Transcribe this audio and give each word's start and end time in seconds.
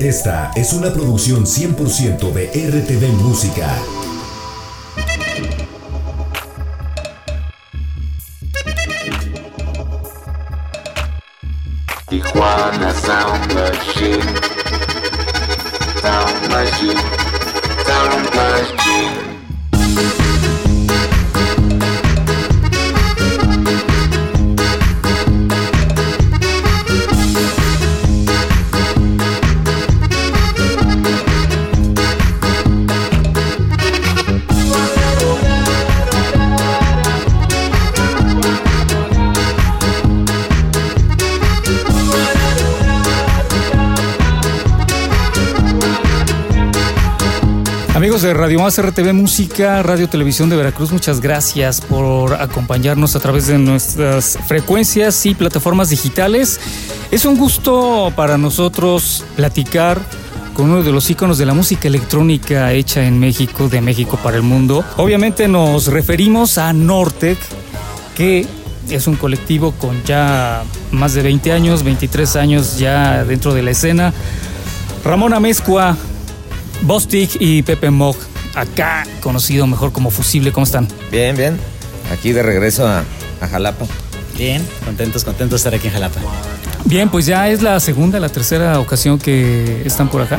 Esta 0.00 0.50
es 0.56 0.72
una 0.72 0.90
producción 0.90 1.44
100% 1.44 2.32
de 2.32 2.46
RTV 2.46 3.22
Música. 3.22 3.68
Tijuana 12.08 12.94
Sound 12.94 13.52
Machine. 13.52 14.22
Sound 16.00 16.48
Machine. 16.48 17.00
Sound 17.84 18.34
Machine. 18.34 18.79
Amigos 48.00 48.22
de 48.22 48.32
Radio 48.32 48.60
Más 48.60 48.80
RTV 48.80 49.12
Música, 49.12 49.82
Radio 49.82 50.08
Televisión 50.08 50.48
de 50.48 50.56
Veracruz, 50.56 50.90
muchas 50.90 51.20
gracias 51.20 51.82
por 51.82 52.32
acompañarnos 52.32 53.14
a 53.14 53.20
través 53.20 53.46
de 53.46 53.58
nuestras 53.58 54.38
frecuencias 54.46 55.26
y 55.26 55.34
plataformas 55.34 55.90
digitales. 55.90 56.60
Es 57.10 57.26
un 57.26 57.36
gusto 57.36 58.10
para 58.16 58.38
nosotros 58.38 59.22
platicar 59.36 60.00
con 60.54 60.70
uno 60.70 60.82
de 60.82 60.90
los 60.92 61.10
íconos 61.10 61.36
de 61.36 61.44
la 61.44 61.52
música 61.52 61.88
electrónica 61.88 62.72
hecha 62.72 63.04
en 63.04 63.18
México, 63.18 63.68
de 63.68 63.82
México 63.82 64.18
para 64.22 64.38
el 64.38 64.44
mundo. 64.44 64.82
Obviamente 64.96 65.46
nos 65.46 65.88
referimos 65.88 66.56
a 66.56 66.72
Nortec, 66.72 67.36
que 68.16 68.46
es 68.88 69.06
un 69.08 69.16
colectivo 69.16 69.72
con 69.72 70.02
ya 70.04 70.62
más 70.90 71.12
de 71.12 71.20
20 71.20 71.52
años, 71.52 71.82
23 71.82 72.36
años 72.36 72.78
ya 72.78 73.24
dentro 73.24 73.52
de 73.52 73.60
la 73.60 73.72
escena. 73.72 74.14
Ramón 75.04 75.34
Amezcua, 75.34 75.98
Bostic 76.82 77.36
y 77.40 77.62
Pepe 77.62 77.90
Mog, 77.90 78.16
acá 78.54 79.04
conocido 79.20 79.66
mejor 79.66 79.92
como 79.92 80.10
Fusible, 80.10 80.52
¿cómo 80.52 80.64
están? 80.64 80.88
Bien, 81.10 81.36
bien. 81.36 81.58
Aquí 82.12 82.32
de 82.32 82.42
regreso 82.42 82.86
a, 82.86 83.04
a 83.40 83.48
Jalapa. 83.48 83.86
Bien, 84.36 84.66
contentos, 84.84 85.24
contentos 85.24 85.50
de 85.52 85.56
estar 85.68 85.74
aquí 85.74 85.88
en 85.88 85.92
Jalapa. 85.92 86.20
Bien, 86.86 87.08
pues 87.10 87.26
ya 87.26 87.48
es 87.48 87.62
la 87.62 87.78
segunda, 87.80 88.18
la 88.18 88.30
tercera 88.30 88.80
ocasión 88.80 89.18
que 89.18 89.82
están 89.84 90.08
por 90.08 90.22
acá. 90.22 90.38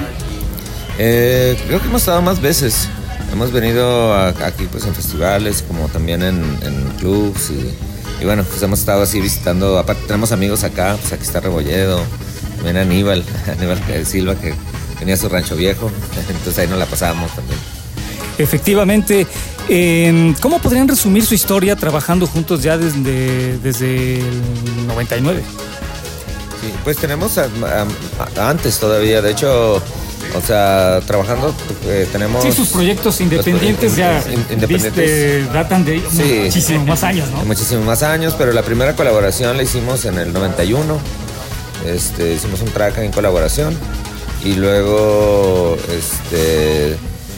Eh, 0.98 1.58
creo 1.68 1.80
que 1.80 1.88
hemos 1.88 2.02
estado 2.02 2.22
más 2.22 2.42
veces. 2.42 2.90
Hemos 3.32 3.52
venido 3.52 4.14
a- 4.14 4.30
aquí 4.46 4.68
pues 4.70 4.84
en 4.86 4.94
festivales, 4.94 5.64
como 5.66 5.88
también 5.88 6.22
en, 6.24 6.44
en 6.64 6.90
clubs 7.00 7.52
y, 7.52 8.22
y 8.22 8.26
bueno, 8.26 8.44
pues 8.44 8.62
hemos 8.64 8.80
estado 8.80 9.04
así 9.04 9.22
visitando. 9.22 9.78
Aparte 9.78 10.04
tenemos 10.08 10.32
amigos 10.32 10.64
acá, 10.64 10.98
pues 11.00 11.14
aquí 11.14 11.24
está 11.24 11.40
Rebolledo, 11.40 12.02
también 12.58 12.78
Aníbal, 12.78 13.24
Aníbal 13.58 13.80
Silva 14.06 14.36
que 14.36 14.54
tenía 15.02 15.18
su 15.18 15.28
rancho 15.28 15.56
viejo, 15.56 15.90
entonces 16.30 16.60
ahí 16.60 16.68
nos 16.68 16.78
la 16.78 16.86
pasábamos 16.86 17.32
también. 17.36 17.58
Efectivamente, 18.38 19.26
eh, 19.68 20.34
¿cómo 20.42 20.60
podrían 20.60 20.88
resumir 20.88 21.26
su 21.26 21.34
historia 21.34 21.76
trabajando 21.76 22.28
juntos 22.28 22.62
ya 22.62 22.78
desde, 22.78 23.58
desde 23.58 24.20
el 24.20 24.88
99? 24.88 25.42
Sí, 26.62 26.68
pues 26.84 26.98
tenemos 26.98 27.38
a- 27.40 27.46
a- 27.46 27.88
a- 28.42 28.50
antes 28.50 28.78
todavía, 28.80 29.22
de 29.24 29.32
hecho, 29.32 29.76
o 29.78 30.42
sea, 30.46 31.00
trabajando 31.08 31.54
eh, 31.88 32.08
tenemos... 32.12 32.44
Sí, 32.44 32.52
sus 32.52 32.70
proyectos 32.70 33.20
independientes 33.22 33.96
ya 33.96 34.24
In- 34.32 34.46
independientes. 34.54 34.94
viste, 34.96 35.46
datan 35.52 35.84
de 35.84 36.00
Sí. 36.12 36.42
muchísimos 36.46 36.86
más 36.88 37.04
años, 37.04 37.28
¿no? 37.32 37.44
Muchísimos 37.46 37.86
más 37.86 38.04
años, 38.04 38.36
pero 38.38 38.54
la 38.54 38.62
primera 38.62 38.96
colaboración 38.96 39.58
la 39.58 39.64
hicimos 39.64 40.06
en 40.06 40.20
el 40.20 40.32
91. 40.32 41.00
Este, 41.88 42.34
hicimos 42.36 42.62
un 42.62 42.70
track 42.70 43.00
en 43.00 43.12
colaboración. 43.12 43.76
Y 44.44 44.54
luego, 44.54 45.78
este, 45.90 46.96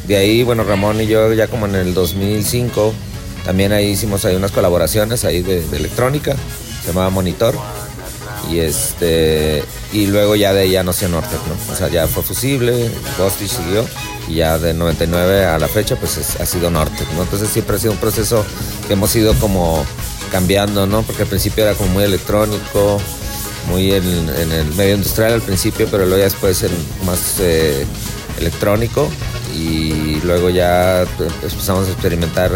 de 0.08 0.18
ahí, 0.18 0.44
bueno, 0.44 0.64
Ramón 0.64 1.02
y 1.02 1.08
yo 1.08 1.34
ya 1.34 1.48
como 1.48 1.66
en 1.66 1.76
el 1.76 1.94
2005, 1.94 2.94
también 3.46 3.74
ahí 3.74 3.88
hicimos 3.92 4.24
ahí 4.26 4.36
unas 4.36 4.52
colaboraciones 4.52 5.26
ahí 5.26 5.42
de, 5.42 5.60
electrónica, 5.76 6.36
se 6.82 6.88
llamaba 6.90 7.10
Monitor. 7.10 7.56
Y 8.52 8.60
este 8.60 9.64
y 9.94 10.08
luego 10.08 10.36
ya 10.36 10.52
de 10.54 10.64
ahí 10.64 10.72
ya 10.72 10.84
nació 10.84 11.08
Nortec, 11.08 11.40
¿no? 11.48 11.74
O 11.74 11.78
sea, 11.78 11.88
ya 11.88 12.08
fue 12.08 12.24
Fusible, 12.24 12.90
Bostich 13.18 13.50
siguió 13.50 13.86
y 14.28 14.36
ya 14.36 14.58
de 14.60 14.74
99 14.74 15.46
a 15.46 15.58
la 15.58 15.70
fecha 15.70 15.96
pues 15.96 16.18
es- 16.18 16.42
ha 16.42 16.46
sido 16.46 16.70
Nortec, 16.70 17.10
¿no? 17.14 17.22
Entonces 17.24 17.48
siempre 17.48 17.78
ha 17.78 17.80
sido 17.80 17.94
un 17.94 18.00
proceso 18.00 18.44
que 18.86 18.94
hemos 18.94 19.16
ido 19.16 19.34
como 19.36 19.86
cambiando, 20.30 20.86
¿no? 20.88 21.04
Porque 21.04 21.22
al 21.22 21.30
principio 21.30 21.64
era 21.64 21.74
como 21.76 21.92
muy 21.94 22.04
electrónico, 22.04 23.00
muy 23.68 23.92
en, 23.92 24.06
el 24.06 24.74
medio 24.76 24.96
industrial 24.96 25.34
al 25.34 25.42
principio, 25.42 25.88
pero 25.90 26.06
luego 26.06 26.18
ya 26.18 26.26
después 26.26 26.64
en 26.64 26.72
más 27.06 27.40
eh, 27.40 27.86
electrónico 28.40 29.10
y 29.56 30.20
luego 30.24 30.50
ya 30.50 31.04
empezamos 31.42 31.88
a 31.88 31.92
experimentar 31.92 32.52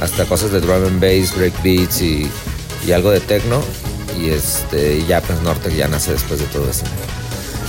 hasta 0.00 0.24
cosas 0.24 0.50
de 0.52 0.60
drum 0.60 0.84
and 0.84 1.00
bass, 1.00 1.34
break 1.36 1.62
beats 1.62 2.00
y, 2.00 2.28
y 2.86 2.92
algo 2.92 3.10
de 3.10 3.20
techno 3.20 3.62
y 4.20 4.30
este 4.30 5.04
ya 5.06 5.20
pues 5.20 5.40
Nortec 5.42 5.74
ya 5.74 5.88
nace 5.88 6.12
después 6.12 6.40
de 6.40 6.46
todo 6.46 6.68
eso. 6.68 6.84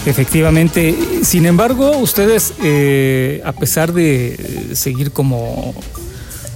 Efectivamente. 0.06 0.95
Sin 1.23 1.45
embargo, 1.45 1.97
ustedes, 1.97 2.53
eh, 2.62 3.41
a 3.45 3.53
pesar 3.53 3.94
de 3.94 4.72
seguir 4.73 5.12
como 5.12 5.73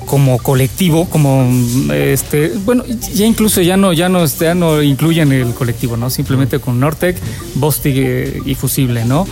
como 0.07 0.39
colectivo, 0.39 1.05
como 1.05 1.43
mm, 1.43 1.91
este, 1.91 2.53
bueno, 2.65 2.83
ya 3.13 3.27
incluso 3.27 3.61
ya 3.61 3.77
no, 3.77 3.93
ya 3.93 4.09
no, 4.09 4.25
ya 4.25 4.55
no 4.55 4.81
incluyen 4.81 5.31
el 5.31 5.53
colectivo, 5.53 5.97
¿no? 5.97 6.09
Simplemente 6.09 6.57
con 6.59 6.79
Nortec, 6.79 7.17
Bostig 7.55 7.95
eh, 7.97 8.41
y 8.43 8.55
Fusible, 8.55 9.05
¿no? 9.05 9.27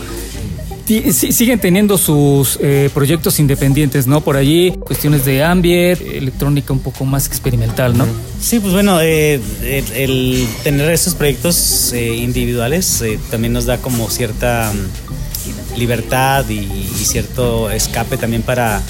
Siguen 0.86 1.58
teniendo 1.58 1.98
sus 1.98 2.60
eh, 2.62 2.90
proyectos 2.94 3.40
independientes, 3.40 4.06
¿no? 4.06 4.20
Por 4.20 4.36
allí, 4.36 4.70
cuestiones 4.78 5.24
de 5.24 5.42
ambient, 5.42 6.00
electrónica 6.00 6.72
un 6.72 6.78
poco 6.78 7.04
más 7.04 7.26
experimental, 7.26 7.98
¿no? 7.98 8.06
Sí, 8.40 8.60
pues 8.60 8.72
bueno, 8.72 9.00
eh, 9.00 9.40
el, 9.64 9.92
el 9.96 10.46
tener 10.62 10.88
estos 10.90 11.14
proyectos 11.14 11.92
eh, 11.92 12.14
individuales 12.14 13.02
eh, 13.02 13.18
también 13.32 13.52
nos 13.52 13.66
da 13.66 13.78
como 13.78 14.08
cierta 14.10 14.72
mm, 14.72 15.76
libertad 15.76 16.48
y 16.48 16.64
cierto 17.04 17.68
escape 17.68 18.16
también 18.16 18.42
para 18.42 18.80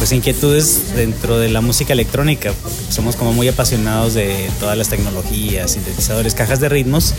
pues 0.00 0.12
inquietudes 0.12 0.94
dentro 0.96 1.38
de 1.38 1.50
la 1.50 1.60
música 1.60 1.92
electrónica, 1.92 2.54
somos 2.88 3.16
como 3.16 3.34
muy 3.34 3.48
apasionados 3.48 4.14
de 4.14 4.48
todas 4.58 4.76
las 4.78 4.88
tecnologías, 4.88 5.72
sintetizadores, 5.72 6.32
cajas 6.34 6.58
de 6.58 6.70
ritmos 6.70 7.12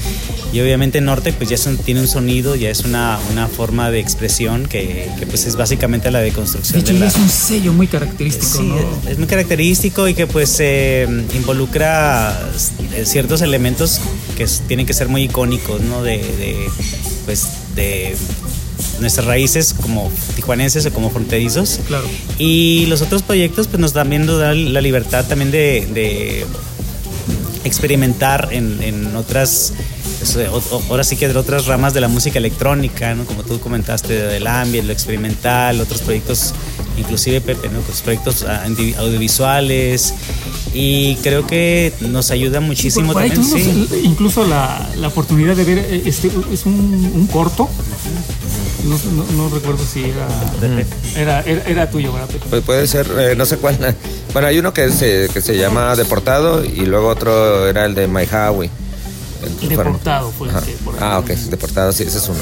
y 0.52 0.60
obviamente 0.62 1.00
Norte 1.00 1.32
pues 1.32 1.48
ya 1.48 1.58
tiene 1.86 2.02
un 2.02 2.08
sonido, 2.08 2.56
ya 2.56 2.72
es 2.72 2.80
una, 2.80 3.20
una 3.32 3.48
forma 3.48 3.92
de 3.92 4.00
expresión 4.00 4.66
que, 4.66 5.12
que, 5.20 5.28
pues 5.28 5.46
es 5.46 5.56
básicamente 5.58 6.10
la 6.10 6.22
deconstrucción 6.22 6.74
De 6.74 6.80
hecho, 6.82 6.94
de 6.94 7.00
la, 7.02 7.06
es 7.08 7.16
un 7.18 7.30
sello 7.30 7.72
muy 7.72 7.86
característico, 7.86 8.58
Sí, 8.58 8.64
¿no? 8.64 9.10
es- 9.10 9.20
muy 9.20 9.28
característico 9.28 10.08
y 10.08 10.16
que 10.16 10.26
pues 10.26 10.58
eh, 10.60 11.08
involucra 11.36 12.50
eh, 12.96 13.06
ciertos 13.06 13.42
elementos 13.44 14.02
que 14.36 14.48
tienen 14.68 14.88
que 14.88 14.94
ser 14.94 15.08
muy 15.08 15.24
icónicos, 15.26 15.82
¿no? 15.82 16.02
De, 16.02 16.18
de, 16.18 16.56
pues 17.26 17.46
de 17.76 18.16
nuestras 19.00 19.26
raíces 19.26 19.74
como 19.74 20.12
tijuanenses 20.36 20.86
o 20.86 20.92
como 20.92 21.10
fronterizos. 21.10 21.80
Claro. 21.88 22.06
Y 22.38 22.86
los 22.88 23.02
otros 23.02 23.24
proyectos 23.24 23.68
pues 23.68 23.80
nos 23.80 23.94
también 23.94 24.26
nos 24.26 24.40
dan 24.40 24.74
la 24.74 24.82
libertad 24.82 25.26
también 25.28 25.52
de, 25.52 25.88
de 25.94 26.46
experimentar 27.64 28.50
en, 28.52 28.82
en 28.82 29.16
otras, 29.16 29.74
pues, 30.20 30.38
ahora 30.90 31.04
sí 31.04 31.16
que 31.16 31.28
de 31.28 31.38
otras 31.38 31.66
ramas 31.66 31.94
de 31.94 32.02
la 32.02 32.08
música 32.08 32.40
electrónica, 32.40 33.14
¿no? 33.14 33.26
Como 33.26 33.44
tú 33.44 33.60
comentaste, 33.60 34.14
del 34.14 34.48
ambient, 34.48 34.88
lo 34.88 34.94
experimental, 34.94 35.80
otros 35.80 36.02
proyectos, 36.02 36.54
inclusive 36.98 37.42
Pepe, 37.42 37.70
¿no? 37.70 37.80
Pues, 37.82 38.02
proyectos 38.02 38.44
ah, 38.44 38.66
audiovisuales 38.98 40.14
y 40.74 41.16
creo 41.18 41.46
que 41.46 41.94
nos 42.02 42.32
ayuda 42.32 42.60
muchísimo 42.62 43.12
Por 43.14 43.22
ahí 43.24 43.30
también. 43.32 43.88
sí. 43.90 44.02
incluso 44.04 44.46
la, 44.48 44.90
la 44.98 45.10
oportunidad 45.10 45.56
de 45.56 45.64
ver, 45.66 45.78
eh, 45.80 46.04
este, 46.06 46.32
es 46.52 46.66
un, 46.66 46.74
un 47.14 47.28
corto. 47.28 47.68
No, 48.86 48.98
no- 49.14 49.32
no 49.50 49.50
recuerdo 49.54 49.84
si 49.86 50.04
era, 50.06 50.28
era, 51.16 51.42
era, 51.42 51.64
era 51.66 51.90
tuyo, 51.92 52.12
¿verdad? 52.14 52.30
Pues 52.50 52.64
puede 52.64 52.88
ser, 52.88 53.08
eh, 53.20 53.36
no 53.36 53.46
sé 53.46 53.58
cuál. 53.58 53.78
Bueno, 54.34 54.48
hay 54.48 54.58
uno 54.60 54.74
que 54.74 54.90
se, 54.92 55.28
que 55.34 55.42
se 55.42 55.58
llama 55.58 55.94
Deportado 55.98 56.64
y 56.64 56.86
luego 56.86 57.10
otro 57.10 57.68
era 57.68 57.84
el 57.86 57.94
de 57.96 58.08
My 58.08 58.24
Highway. 58.24 58.70
Fueron- 59.60 59.70
Deportado 59.70 60.32
fue 60.32 60.48
el 60.50 60.56
Ajá. 60.56 60.66
que 60.66 60.72
por 60.86 60.94
ahí- 60.96 61.00
Ah, 61.04 61.20
ok, 61.20 61.28
Deportado, 61.32 61.92
sí, 61.92 62.04
ese 62.04 62.18
es 62.20 62.30
uno. 62.30 62.40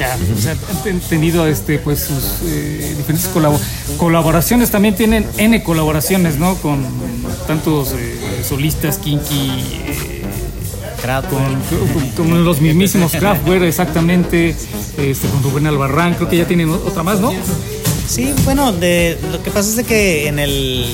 Ya, 0.00 0.16
o 0.36 0.40
sea, 0.40 0.52
han 0.52 0.82
ten- 0.82 1.00
tenido 1.00 1.46
este, 1.46 1.78
pues, 1.78 2.00
sus 2.00 2.48
eh, 2.48 2.94
diferentes 2.96 3.28
colabo- 3.28 3.60
colaboraciones. 3.98 4.70
También 4.70 4.94
tienen 4.96 5.26
N 5.36 5.62
colaboraciones, 5.62 6.38
¿no? 6.38 6.54
Con 6.56 6.84
tantos 7.46 7.92
eh, 7.92 8.42
solistas, 8.48 8.98
Kinky, 8.98 9.50
eh, 9.86 10.22
con, 11.28 11.40
con- 11.92 12.10
con 12.30 12.44
los 12.44 12.60
mismísimos 12.60 13.12
Kraftwerk, 13.12 13.62
exactamente. 13.64 14.50
este, 14.96 15.28
con 15.28 15.42
Rubén 15.42 15.66
Albarrán, 15.66 16.14
creo 16.14 16.28
que 16.28 16.36
ya 16.38 16.46
tienen 16.46 16.70
otra 16.70 17.02
más, 17.02 17.20
¿no? 17.20 17.32
Sí, 18.08 18.32
bueno, 18.44 18.72
de, 18.72 19.18
lo 19.30 19.42
que 19.42 19.50
pasa 19.50 19.68
es 19.70 19.76
de 19.76 19.84
que 19.84 20.28
en 20.28 20.38
el 20.38 20.86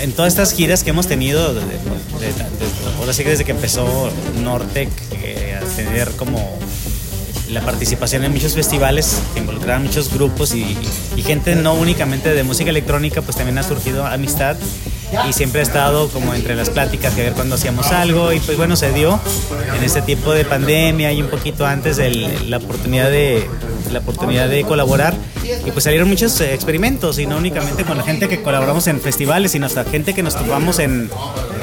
en 0.00 0.12
todas 0.12 0.32
estas 0.32 0.52
giras 0.54 0.84
que 0.84 0.90
hemos 0.90 1.06
tenido, 1.08 1.54
de- 1.54 1.60
de- 1.60 1.66
de- 1.68 2.96
ahora 2.98 3.12
sí 3.12 3.22
que 3.24 3.30
desde 3.30 3.44
que 3.44 3.50
empezó 3.52 4.10
Nortec 4.42 4.88
eh, 5.12 5.58
a 5.60 5.64
tener 5.76 6.10
como 6.12 6.58
la 7.50 7.60
participación 7.62 8.24
en 8.24 8.32
muchos 8.32 8.54
festivales 8.54 9.20
que 9.34 9.40
involucraban 9.40 9.82
muchos 9.84 10.12
grupos 10.12 10.54
y, 10.54 10.76
gente 11.24 11.54
no 11.56 11.74
únicamente 11.74 12.32
de 12.32 12.42
música 12.42 12.70
electrónica, 12.70 13.20
pues 13.22 13.36
también 13.36 13.58
ha 13.58 13.62
surgido 13.62 14.06
amistad. 14.06 14.56
Y 15.28 15.32
siempre 15.32 15.60
ha 15.60 15.62
estado 15.62 16.08
como 16.08 16.34
entre 16.34 16.54
las 16.54 16.68
pláticas 16.68 17.16
de 17.16 17.22
ver 17.22 17.32
cuando 17.32 17.54
hacíamos 17.54 17.86
algo. 17.92 18.32
Y 18.32 18.40
pues 18.40 18.58
bueno, 18.58 18.76
se 18.76 18.92
dio 18.92 19.18
en 19.76 19.82
este 19.82 20.02
tiempo 20.02 20.32
de 20.32 20.44
pandemia 20.44 21.12
y 21.12 21.22
un 21.22 21.28
poquito 21.28 21.66
antes 21.66 21.98
el- 21.98 22.50
la 22.50 22.58
oportunidad 22.58 23.10
de 23.10 23.48
la 23.90 24.00
oportunidad 24.00 24.48
de 24.50 24.62
colaborar 24.64 25.14
y 25.68 25.70
pues 25.70 25.84
salieron 25.84 26.08
muchos 26.08 26.40
eh, 26.40 26.54
experimentos 26.54 27.18
y 27.18 27.26
no 27.26 27.36
únicamente 27.36 27.84
con 27.84 27.98
la 27.98 28.02
gente 28.02 28.26
que 28.26 28.40
colaboramos 28.40 28.86
en 28.86 29.00
festivales, 29.02 29.52
sino 29.52 29.66
hasta 29.66 29.84
gente 29.84 30.14
que 30.14 30.22
nos 30.22 30.34
topamos 30.34 30.78
en, 30.78 31.10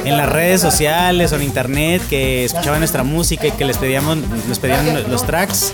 en 0.05 0.17
las 0.17 0.29
redes 0.31 0.61
sociales 0.61 1.31
o 1.31 1.37
en 1.37 1.41
internet 1.41 2.03
que 2.07 2.45
escuchaban 2.45 2.79
nuestra 2.79 3.03
música 3.03 3.47
y 3.47 3.51
que 3.51 3.65
les 3.65 3.79
pedíamos 3.79 4.17
nos 4.47 4.59
pedían 4.59 5.09
los 5.09 5.25
tracks 5.25 5.73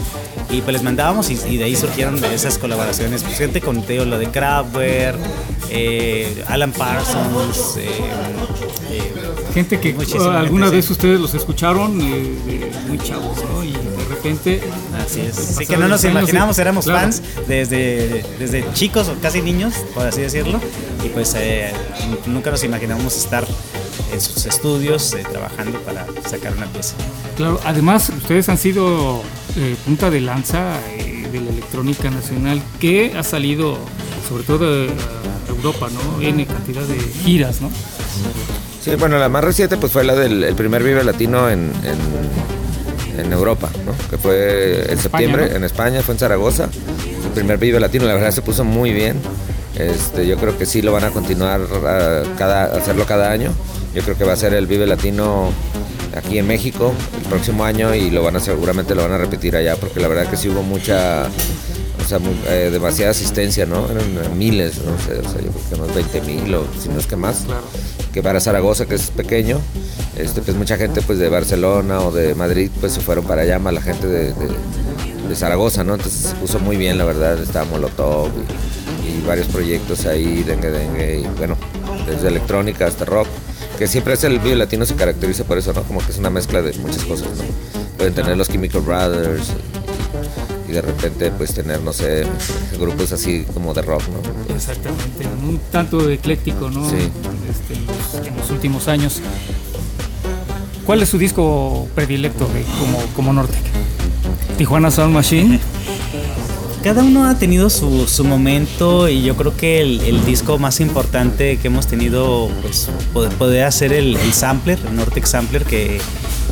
y 0.50 0.62
pues 0.62 0.74
les 0.74 0.82
mandábamos 0.82 1.30
y, 1.30 1.40
y 1.50 1.58
de 1.58 1.66
ahí 1.66 1.76
surgieron 1.76 2.24
esas 2.24 2.58
colaboraciones 2.58 3.24
pues, 3.24 3.38
gente 3.38 3.60
con 3.60 3.82
Teo 3.84 4.06
lo 4.06 4.18
de 4.18 4.28
Kraftwerk 4.28 5.20
eh, 5.70 6.44
Alan 6.48 6.72
Parsons 6.72 7.78
eh, 7.78 7.90
eh, 8.92 9.14
Gente 9.54 9.82
que 9.82 9.94
alguna 10.34 10.70
vez 10.70 10.86
sí. 10.86 10.94
ustedes 10.94 11.20
los 11.20 11.34
escucharon 11.34 11.98
muy 11.98 12.98
chavos, 13.00 13.38
¿no? 13.44 13.64
Y 13.66 13.76
repente. 14.22 14.62
Así 15.06 15.22
es. 15.22 15.36
pasaron 15.36 15.56
Sí, 15.58 15.66
que 15.66 15.78
no 15.78 15.88
nos 15.88 16.04
imaginábamos, 16.04 16.58
éramos 16.60 16.86
claro. 16.86 17.02
fans 17.02 17.22
desde, 17.48 18.24
desde 18.40 18.66
chicos 18.74 19.08
o 19.10 19.16
casi 19.22 19.42
niños, 19.42 19.74
por 19.94 20.06
así 20.06 20.22
decirlo. 20.22 20.60
Y 21.04 21.10
pues 21.10 21.34
eh, 21.38 21.72
nunca 22.28 22.52
nos 22.52 22.64
imaginamos 22.64 23.18
estar 23.18 23.46
en 24.14 24.22
sus 24.22 24.46
estudios 24.46 25.14
eh, 25.14 25.24
trabajando 25.30 25.80
para 25.82 26.06
sacar 26.30 26.54
una 26.56 26.68
pieza. 26.68 26.96
Claro, 27.36 27.60
además 27.64 28.10
ustedes 28.10 28.50
han 28.50 28.58
sido 28.58 29.22
eh, 29.56 29.76
punta 29.86 30.10
de 30.10 30.22
lanza 30.22 30.80
eh, 30.98 31.28
de 31.32 31.42
la 31.42 31.50
electrónica 31.50 32.10
nacional 32.10 32.62
que 32.80 33.14
ha 33.18 33.24
salido 33.24 33.78
sobre 34.28 34.44
todo 34.44 34.74
de 34.74 34.86
eh, 34.86 34.92
Europa, 35.50 35.90
¿no? 35.90 36.22
En 36.22 36.44
cantidad 36.46 36.84
de 36.84 37.00
giras, 37.00 37.62
¿no? 37.62 37.72
Sí, 38.82 38.96
bueno, 38.96 39.18
la 39.20 39.30
más 39.30 39.44
reciente 39.44 39.78
pues 39.78 39.92
fue 39.92 40.04
la 40.04 40.16
del 40.16 40.44
el 40.44 40.56
primer 40.56 40.84
Vive 40.84 41.04
Latino 41.04 41.50
en, 41.50 41.72
en, 41.84 42.61
en 43.18 43.32
Europa, 43.32 43.70
¿no? 43.86 43.94
Que 44.10 44.18
fue 44.18 44.92
en 44.92 44.98
septiembre 44.98 45.50
¿no? 45.50 45.56
en 45.58 45.64
España, 45.64 46.02
fue 46.02 46.14
en 46.16 46.20
Zaragoza. 46.20 46.70
El 47.26 47.32
primer 47.32 47.58
Vive 47.58 47.80
Latino, 47.80 48.06
la 48.06 48.14
verdad 48.14 48.32
se 48.32 48.42
puso 48.42 48.64
muy 48.64 48.94
bien. 48.94 49.18
Este, 49.78 50.28
yo 50.28 50.38
creo 50.38 50.58
que 50.58 50.66
sí 50.66 50.82
lo 50.82 50.92
van 50.92 51.06
a 51.06 51.12
continuar 51.12 51.62
a 51.62 52.24
cada, 52.38 52.66
a 52.66 52.78
hacerlo 52.78 53.06
cada 53.06 53.32
año. 53.32 53.52
Yo 53.94 54.04
creo 54.04 54.18
que 54.18 54.24
va 54.24 54.34
a 54.34 54.38
ser 54.38 54.54
el 54.54 54.68
Vive 54.68 54.88
Latino 54.88 55.52
aquí 56.16 56.38
en 56.38 56.48
México 56.48 56.94
el 57.18 57.30
próximo 57.30 57.64
año 57.64 57.96
y 57.96 58.10
lo 58.10 58.24
van 58.24 58.36
a 58.36 58.40
seguramente 58.40 58.96
lo 58.96 59.04
van 59.04 59.14
a 59.14 59.18
repetir 59.18 59.56
allá 59.56 59.76
porque 59.78 60.00
la 60.00 60.10
verdad 60.10 60.30
que 60.30 60.36
sí 60.36 60.50
hubo 60.50 60.62
mucha 60.62 61.26
o 62.04 62.08
sea, 62.08 62.20
eh, 62.48 62.70
demasiada 62.72 63.12
asistencia, 63.12 63.66
¿no? 63.66 63.88
Eran 63.90 64.38
miles, 64.38 64.80
no 64.80 64.98
sé, 64.98 65.20
o 65.20 65.24
sea, 65.30 65.42
yo 65.42 65.52
creo 65.52 65.70
que 65.70 65.76
unos 65.76 65.96
20 65.96 66.22
mil 66.22 66.56
o 66.56 66.66
si 66.80 66.90
no 66.90 67.00
es 67.00 67.08
que 67.08 67.16
más. 67.16 67.46
Que 68.14 68.22
para 68.22 68.40
Zaragoza, 68.42 68.86
que 68.88 68.96
es 68.96 69.10
pequeño, 69.12 69.60
este, 70.18 70.42
pues 70.42 70.58
mucha 70.58 70.76
gente 70.78 71.02
pues 71.02 71.18
de 71.18 71.30
Barcelona 71.30 72.02
o 72.02 72.12
de 72.12 72.36
Madrid 72.36 72.70
pues 72.80 72.92
se 72.94 73.00
fueron 73.02 73.26
para 73.26 73.44
allá, 73.44 73.58
más 73.60 73.74
la 73.74 73.82
gente 73.82 74.06
de, 74.08 74.34
de- 74.34 74.72
de 75.30 75.36
Zaragoza, 75.36 75.84
¿no? 75.86 75.96
Entonces 75.96 76.30
se 76.32 76.36
puso 76.36 76.60
muy 76.60 76.76
bien, 76.76 76.98
la 76.98 77.06
verdad, 77.06 77.42
estaba 77.42 77.64
Molotov 77.66 78.28
y, 79.06 79.10
y 79.20 79.24
varios 79.26 79.48
proyectos 79.48 80.06
ahí, 80.06 80.44
dengue, 80.44 80.70
dengue, 80.72 81.20
y 81.22 81.38
bueno, 81.38 81.56
desde 82.06 82.28
electrónica 82.28 82.86
hasta 82.88 83.06
rock, 83.06 83.28
que 83.78 83.88
siempre 83.88 84.16
es 84.16 84.24
el 84.26 84.40
video 84.40 84.58
latino 84.58 84.86
se 84.86 84.96
caracteriza 84.96 85.46
por 85.46 85.58
eso, 85.58 85.72
¿no? 85.72 85.84
Como 85.84 86.02
que 86.06 86.12
es 86.12 86.18
una 86.18 86.30
mezcla 86.30 86.62
de 86.62 86.74
muchas 86.80 87.06
cosas, 87.06 87.30
¿no? 87.38 87.44
Pueden 87.98 88.14
tener 88.14 88.36
los 88.36 88.50
Chemical 88.50 88.82
Brothers 88.82 89.52
y, 90.68 90.72
y 90.72 90.74
de 90.74 90.82
repente 90.82 91.32
pues 91.32 91.54
tener, 91.54 91.82
no 91.82 91.94
sé, 91.94 92.26
grupos 92.78 93.14
así 93.14 93.46
como 93.54 93.74
de 93.74 93.84
rock, 93.84 94.02
¿no? 94.10 94.54
Exactamente, 94.56 95.26
un 95.48 95.60
tanto 95.72 96.10
ecléctico, 96.10 96.70
¿no? 96.70 96.90
Sí. 96.90 97.10
Últimos 98.50 98.88
años. 98.88 99.22
¿Cuál 100.86 101.02
es 101.04 101.10
su 101.10 101.18
disco 101.18 101.88
predilecto 101.96 102.48
como, 102.80 102.98
como 103.16 103.34
Nortec? 103.34 103.62
Tijuana 104.58 104.92
Sound 104.92 105.14
Machine. 105.14 105.60
Cada 106.84 107.04
uno 107.04 107.26
ha 107.26 107.36
tenido 107.38 107.70
su, 107.70 108.08
su 108.08 108.24
momento 108.24 109.08
y 109.08 109.22
yo 109.22 109.36
creo 109.38 109.56
que 109.56 109.82
el, 109.82 110.26
disco 110.26 110.58
más 110.58 110.80
importante 110.80 111.58
que 111.58 111.68
hemos 111.68 111.86
tenido 111.86 112.50
pues 112.64 112.90
pod- 113.14 113.30
podría 113.34 113.72
ser 113.72 113.94
el, 113.94 114.16
el 114.16 114.34
sampler, 114.34 114.80
el 114.90 114.96
Nortec 114.96 115.26
Sampler, 115.26 115.64
que, 115.64 116.02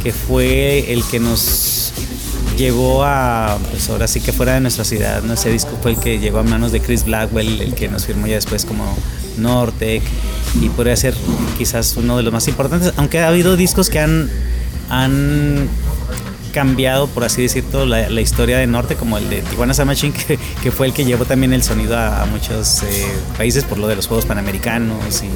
que 0.04 0.14
fue 0.14 0.94
el 0.94 1.04
que 1.04 1.20
nos 1.20 1.94
llevó 2.60 3.04
a, 3.06 3.58
pues 3.72 3.90
ahora 3.90 4.08
sí 4.08 4.22
que 4.22 4.32
fuera 4.32 4.54
de 4.54 4.60
nuestra 4.60 4.84
ciudad, 4.84 5.24
¿no? 5.24 5.34
ese 5.34 5.50
disco 5.50 5.72
fue 5.82 5.92
el 5.92 5.98
que 5.98 6.20
llegó 6.20 6.38
a 6.38 6.44
manos 6.44 6.72
de 6.72 6.80
Chris 6.80 7.06
Blackwell, 7.06 7.62
el 7.62 7.74
que 7.74 7.88
nos 7.88 8.06
firmó 8.06 8.28
ya 8.28 8.36
después 8.36 8.66
como 8.66 8.84
Nortec 9.38 10.04
y 10.62 10.70
podría 10.70 10.96
ser 10.96 11.14
quizás 11.58 11.96
uno 11.98 12.18
de 12.18 12.24
los 12.24 12.34
más 12.34 12.48
importantes, 12.48 12.94
aunque 12.98 13.20
ha 13.20 13.28
habido 13.28 13.56
discos 13.56 13.90
que 13.90 14.00
han, 14.00 14.30
han 14.90 15.68
cambiado, 16.52 17.08
por 17.08 17.24
así 17.24 17.42
decirlo, 17.42 17.86
la, 17.86 18.22
historia 18.22 18.58
de 18.58 18.68
Norte, 18.68 18.96
como 18.96 19.18
el 19.18 19.30
de 19.30 19.42
Tijuana 19.42 19.74
Sound 19.74 19.92
Machine, 19.92 20.14
que, 20.14 20.40
que 20.62 20.72
fue 20.72 20.88
el 20.88 20.94
que 20.94 21.06
llevó 21.06 21.26
también 21.26 21.54
el 21.54 21.64
sonido 21.64 21.98
a, 21.98 22.26
muchos 22.26 22.84
eh, 22.84 23.08
países 23.38 23.64
por 23.64 23.78
lo 23.78 23.88
de 23.88 23.96
los 23.96 24.08
Juegos 24.08 24.26
Panamericanos. 24.26 25.24
Y, 25.24 25.30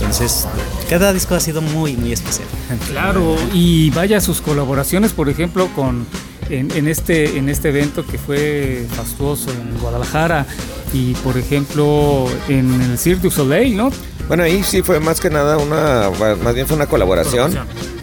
entonces, 0.00 0.46
cada 0.88 1.12
disco 1.12 1.34
ha 1.34 1.40
sido 1.40 1.60
muy, 1.60 1.94
muy 1.96 2.12
especial. 2.12 2.48
Claro, 2.90 3.36
y 3.52 3.90
vaya 3.90 4.20
sus 4.20 4.40
colaboraciones, 4.40 5.12
por 5.12 5.28
ejemplo, 5.28 5.68
con 5.74 6.06
en 6.48 6.88
este 6.88 7.38
en 7.38 7.48
este 7.48 7.68
evento 7.68 8.04
que 8.04 8.18
fue 8.18 8.84
fastuoso 8.96 9.52
en 9.52 9.78
Guadalajara 9.80 10.46
y 10.92 11.12
por 11.14 11.38
ejemplo 11.38 12.26
en 12.48 12.80
el 12.80 12.98
Cirque 12.98 13.22
du 13.22 13.30
Soleil, 13.30 13.76
¿no? 13.76 13.90
Bueno, 14.30 14.44
ahí 14.44 14.62
sí 14.62 14.82
fue 14.82 15.00
más 15.00 15.18
que 15.20 15.28
nada 15.28 15.58
una, 15.58 16.08
más 16.40 16.54
bien 16.54 16.64
fue 16.68 16.76
una 16.76 16.86
colaboración. 16.86 17.52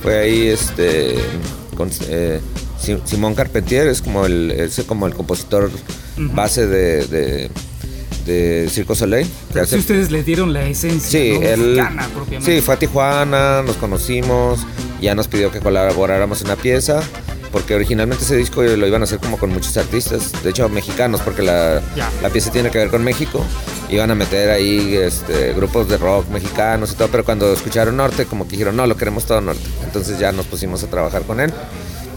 Fue 0.04 0.20
ahí 0.20 0.48
este 0.48 1.16
con 1.78 1.90
eh, 2.10 2.42
Si- 2.78 2.98
Simón 3.06 3.34
Carpentier, 3.34 3.88
es 3.88 4.02
como 4.02 4.26
el, 4.26 4.52
es 4.52 4.84
como 4.86 5.08
el 5.08 5.14
compositor 5.14 5.72
base 6.18 6.68
de, 6.68 7.08
de, 7.08 7.50
de 8.26 8.68
Circo 8.70 8.94
Soleil. 8.94 9.26
hace- 9.52 9.68
Si 9.68 9.78
ustedes 9.78 10.12
le 10.12 10.22
dieron 10.24 10.52
la 10.52 10.66
esencia 10.68 11.10
Sí, 11.10 11.40
¿no? 11.40 11.48
él 11.48 11.60
mexicana 11.76 12.08
propiamente. 12.14 12.56
sí, 12.56 12.62
fue 12.62 12.74
a 12.76 12.80
Tijuana, 12.80 13.62
nos 13.64 13.78
conocimos, 13.78 14.60
ya 15.02 15.16
nos 15.16 15.30
pidió 15.30 15.50
que 15.50 15.60
colaboráramos 15.62 16.42
en 16.42 16.48
una 16.48 16.56
pieza, 16.58 17.02
porque 17.58 17.74
originalmente 17.74 18.24
ese 18.24 18.36
disco 18.36 18.62
lo 18.62 18.86
iban 18.86 19.02
a 19.02 19.06
hacer 19.06 19.18
como 19.18 19.38
con 19.40 19.50
muchos 19.50 19.76
artistas, 19.78 20.32
de 20.44 20.52
hecho 20.52 20.70
mexicanos, 20.70 21.22
porque 21.22 21.42
la, 21.42 21.82
la 22.22 22.30
pieza 22.30 22.52
tiene 22.52 22.70
que 22.70 22.78
ver 22.78 22.90
con 22.90 23.04
México, 23.04 23.44
iban 23.90 24.12
a 24.12 24.16
meter 24.16 24.52
ahí 24.52 24.96
este, 24.96 25.54
grupos 25.54 25.90
de 25.90 25.98
rock 25.98 26.30
mexicanos 26.30 26.92
y 26.92 26.96
todo, 26.96 27.08
pero 27.08 27.26
cuando 27.26 27.52
escucharon 27.52 27.98
Norte, 27.98 28.26
como 28.26 28.46
que 28.46 28.52
dijeron, 28.52 28.76
no, 28.76 28.86
lo 28.86 28.96
queremos 28.96 29.26
todo 29.26 29.42
Norte, 29.42 29.64
entonces 29.84 30.20
ya 30.20 30.32
nos 30.32 30.46
pusimos 30.46 30.84
a 30.84 30.88
trabajar 30.88 31.24
con 31.24 31.40
él. 31.40 31.52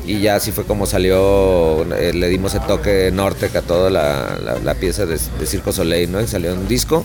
Y 0.07 0.21
ya 0.21 0.35
así 0.37 0.51
fue 0.51 0.65
como 0.65 0.87
salió, 0.87 1.83
eh, 1.95 2.13
le 2.13 2.29
dimos 2.29 2.55
el 2.55 2.63
toque 2.63 3.11
Nortec 3.13 3.55
a 3.57 3.63
toda 3.63 3.91
la, 3.91 4.39
la- 4.45 4.59
la 4.59 4.75
pieza 4.75 5.07
de, 5.07 5.17
de 5.39 5.47
Circo 5.47 5.73
Soleil, 5.73 6.11
¿no? 6.11 6.21
Y 6.21 6.27
salió 6.27 6.53
un 6.53 6.67
disco 6.69 7.05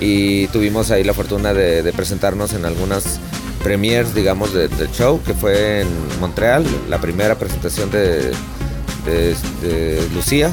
y 0.00 0.46
tuvimos 0.48 0.90
ahí 0.90 1.04
la 1.04 1.12
fortuna 1.14 1.52
de, 1.54 1.82
de 1.82 1.92
presentarnos 1.92 2.54
en 2.54 2.64
algunas 2.64 3.20
premiers, 3.62 4.14
digamos, 4.14 4.52
de- 4.52 4.68
del 4.68 4.90
show, 4.92 5.20
que 5.24 5.34
fue 5.34 5.82
en 5.82 5.88
Montreal, 6.20 6.64
la 6.88 7.00
primera 7.00 7.36
presentación 7.38 7.90
de, 7.90 8.32
de- 9.04 9.34
de 9.62 10.08
Lucía, 10.14 10.50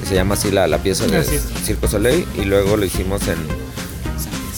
que 0.00 0.06
se 0.08 0.14
llama 0.14 0.34
así 0.34 0.50
la, 0.50 0.66
la 0.66 0.78
pieza 0.78 1.06
de. 1.06 1.24
Circo 1.64 1.88
Soleil, 1.88 2.26
y 2.40 2.44
luego 2.44 2.76
lo 2.76 2.84
hicimos 2.84 3.22
en 3.28 3.36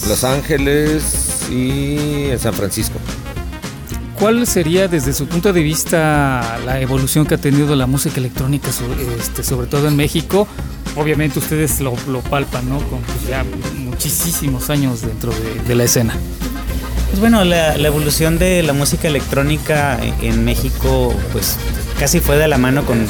Los 0.09 0.25
Ángeles 0.25 1.47
y 1.51 2.27
en 2.31 2.39
San 2.39 2.55
Francisco. 2.55 2.99
¿Cuál 4.19 4.47
sería 4.49 4.89
desde 4.89 5.13
su 5.13 5.27
punto 5.27 5.53
de 5.53 5.63
vista 5.63 6.59
la 6.67 6.81
evolución 6.81 7.25
que 7.25 7.35
ha 7.35 7.39
tenido 7.39 7.77
la 7.77 7.87
música 7.87 8.17
electrónica, 8.19 8.69
este, 9.21 9.45
sobre 9.45 9.69
todo 9.69 9.87
en 9.87 9.95
México? 9.95 10.49
Obviamente 10.97 11.39
ustedes 11.39 11.79
lo, 11.81 11.95
lo 12.09 12.21
palpan, 12.23 12.69
¿no? 12.69 12.79
Con 12.79 12.99
pues, 13.03 13.29
ya 13.29 13.45
muchísimos 13.77 14.71
años 14.71 15.03
dentro 15.03 15.31
de, 15.31 15.63
de 15.69 15.75
la 15.77 15.85
escena. 15.85 16.15
Pues 17.09 17.21
bueno, 17.21 17.43
la, 17.45 17.77
la 17.77 17.89
evolución 17.89 18.39
de 18.39 18.63
la 18.63 18.73
música 18.73 19.09
electrónica 19.09 19.99
en, 20.21 20.45
México, 20.45 21.15
pues 21.33 21.57
casi 21.99 22.21
fue 22.21 22.37
de 22.37 22.47
la 22.49 22.59
mano 22.59 22.85
con, 22.85 23.07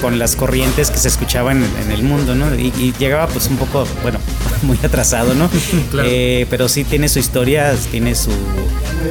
con 0.00 0.18
las 0.18 0.36
corrientes 0.36 0.90
que 0.90 0.98
se 0.98 1.08
escuchaban 1.08 1.64
en, 1.64 1.70
en 1.84 1.90
el 1.90 2.02
mundo, 2.02 2.34
¿no? 2.34 2.54
Y, 2.54 2.72
y 2.78 2.92
llegaba 2.98 3.26
pues 3.28 3.48
un 3.48 3.56
poco, 3.56 3.86
bueno, 4.02 4.18
muy 4.62 4.78
atrasado, 4.82 5.34
¿no? 5.34 5.48
Claro. 5.90 6.08
Eh, 6.10 6.46
pero 6.50 6.68
sí 6.68 6.84
tiene 6.84 7.08
su 7.08 7.18
historia, 7.18 7.74
tiene 7.90 8.14
su... 8.14 8.30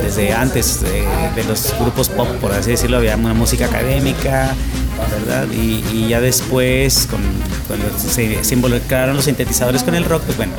Desde 0.03 0.33
antes 0.33 0.81
eh, 0.86 1.03
de 1.36 1.43
los 1.45 1.74
grupos 1.79 2.09
pop, 2.09 2.27
por 2.39 2.51
así 2.53 2.71
decirlo, 2.71 2.98
había 2.98 3.15
una 3.15 3.33
música 3.33 3.65
académica, 3.65 4.53
¿verdad? 5.19 5.48
Y, 5.51 5.83
y 5.91 6.07
ya 6.09 6.21
después, 6.21 7.07
con, 7.09 7.21
cuando 7.67 7.86
se, 7.98 8.43
se 8.43 8.53
involucraron 8.53 9.15
los 9.15 9.25
sintetizadores 9.25 9.83
con 9.83 9.95
el 9.95 10.05
rock, 10.05 10.24
pues 10.24 10.38
bueno, 10.38 10.53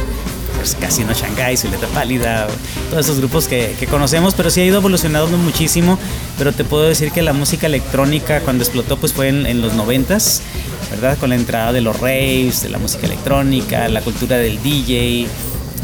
pues 0.60 0.76
Casino 0.78 1.14
Shanghai, 1.14 1.56
Letra 1.56 1.88
Pálida, 1.94 2.46
todos 2.90 3.06
esos 3.06 3.18
grupos 3.18 3.48
que, 3.48 3.74
que, 3.80 3.86
conocemos, 3.86 4.34
pero 4.34 4.50
sí 4.50 4.60
ha 4.60 4.66
ido 4.66 4.76
evolucionando 4.76 5.38
muchísimo. 5.38 5.98
Pero 6.36 6.52
te 6.52 6.64
puedo 6.64 6.84
decir 6.84 7.12
que 7.12 7.22
la 7.22 7.32
música 7.32 7.66
electrónica 7.66 8.40
cuando 8.40 8.62
explotó 8.62 8.98
pues 8.98 9.14
fue 9.14 9.28
en, 9.28 9.46
en 9.46 9.62
los 9.62 9.72
noventas, 9.72 10.42
¿verdad? 10.90 11.16
Con 11.16 11.30
la 11.30 11.36
entrada 11.36 11.72
de 11.72 11.80
los 11.80 11.98
raves, 11.98 12.62
de 12.62 12.68
la 12.68 12.76
música 12.76 13.06
electrónica, 13.06 13.88
la 13.88 14.02
cultura 14.02 14.36
del 14.36 14.62
DJ 14.62 15.28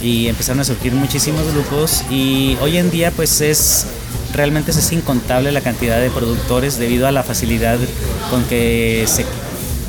y 0.02 0.28
empezaron 0.28 0.60
a 0.60 0.64
surgir 0.64 0.92
muchísimos 0.92 1.42
grupos 1.54 2.04
y 2.10 2.58
hoy 2.60 2.76
en 2.76 2.90
día 2.90 3.10
pues 3.12 3.40
es 3.40 3.86
realmente 4.34 4.72
es 4.72 4.92
incontable 4.92 5.50
la 5.52 5.62
cantidad 5.62 5.98
de 5.98 6.10
productores 6.10 6.78
debido 6.78 7.06
a 7.06 7.12
la 7.12 7.22
facilidad 7.22 7.78
con 8.30 8.44
que 8.44 9.04
se 9.06 9.24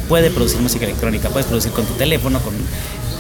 puede 0.08 0.32
producir 0.32 0.62
música 0.62 0.86
electrónica. 0.86 1.28
Puedes 1.30 1.48
producir 1.48 1.74
con 1.74 1.86
tu 1.86 1.94
teléfono, 1.96 2.40
con 2.40 2.54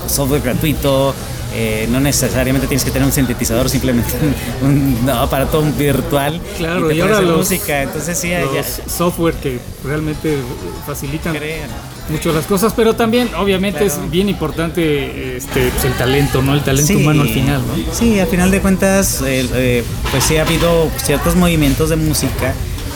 software 0.07 0.41
gratuito, 0.41 1.13
eh, 1.59 1.87
no 1.89 1.99
necesariamente 1.99 2.67
tienes 2.67 2.83
que 2.85 2.91
tener 2.91 3.05
un 3.07 3.11
sintetizador, 3.11 3.67
simplemente 3.67 4.11
un, 4.61 4.95
un 5.01 5.09
aparato 5.09 5.63
virtual. 5.77 6.39
Claro, 6.57 6.91
y, 6.91 6.97
y 6.97 7.01
ahora 7.01 7.19
los, 7.21 7.37
música. 7.37 7.81
Entonces 7.81 8.15
sí, 8.17 8.29
los 8.39 8.53
ya. 8.53 8.63
software 8.87 9.33
que 9.35 9.59
realmente 9.83 10.37
facilitan 10.85 11.35
Crean. 11.35 11.67
mucho 12.09 12.31
las 12.31 12.45
cosas, 12.45 12.73
pero 12.75 12.95
también 12.95 13.29
obviamente 13.35 13.79
Claro. 13.85 14.03
es 14.05 14.11
bien 14.11 14.29
importante 14.29 15.37
este, 15.37 15.69
pues, 15.71 15.85
el 15.85 15.93
talento, 15.93 16.43
¿no? 16.43 16.53
El 16.53 16.61
talento 16.63 16.93
Sí. 16.93 16.95
humano 16.95 17.23
al 17.23 17.29
final, 17.29 17.61
¿no? 17.65 17.93
Sí, 17.93 18.19
al 18.19 18.27
final 18.27 18.51
de 18.51 18.61
cuentas, 18.61 19.21
eh, 19.25 19.47
eh, 19.55 19.83
pues 20.11 20.23
sí 20.25 20.37
ha 20.37 20.43
habido 20.43 20.89
ciertos 21.03 21.35
movimientos 21.35 21.89
de 21.89 21.95
música 21.95 22.53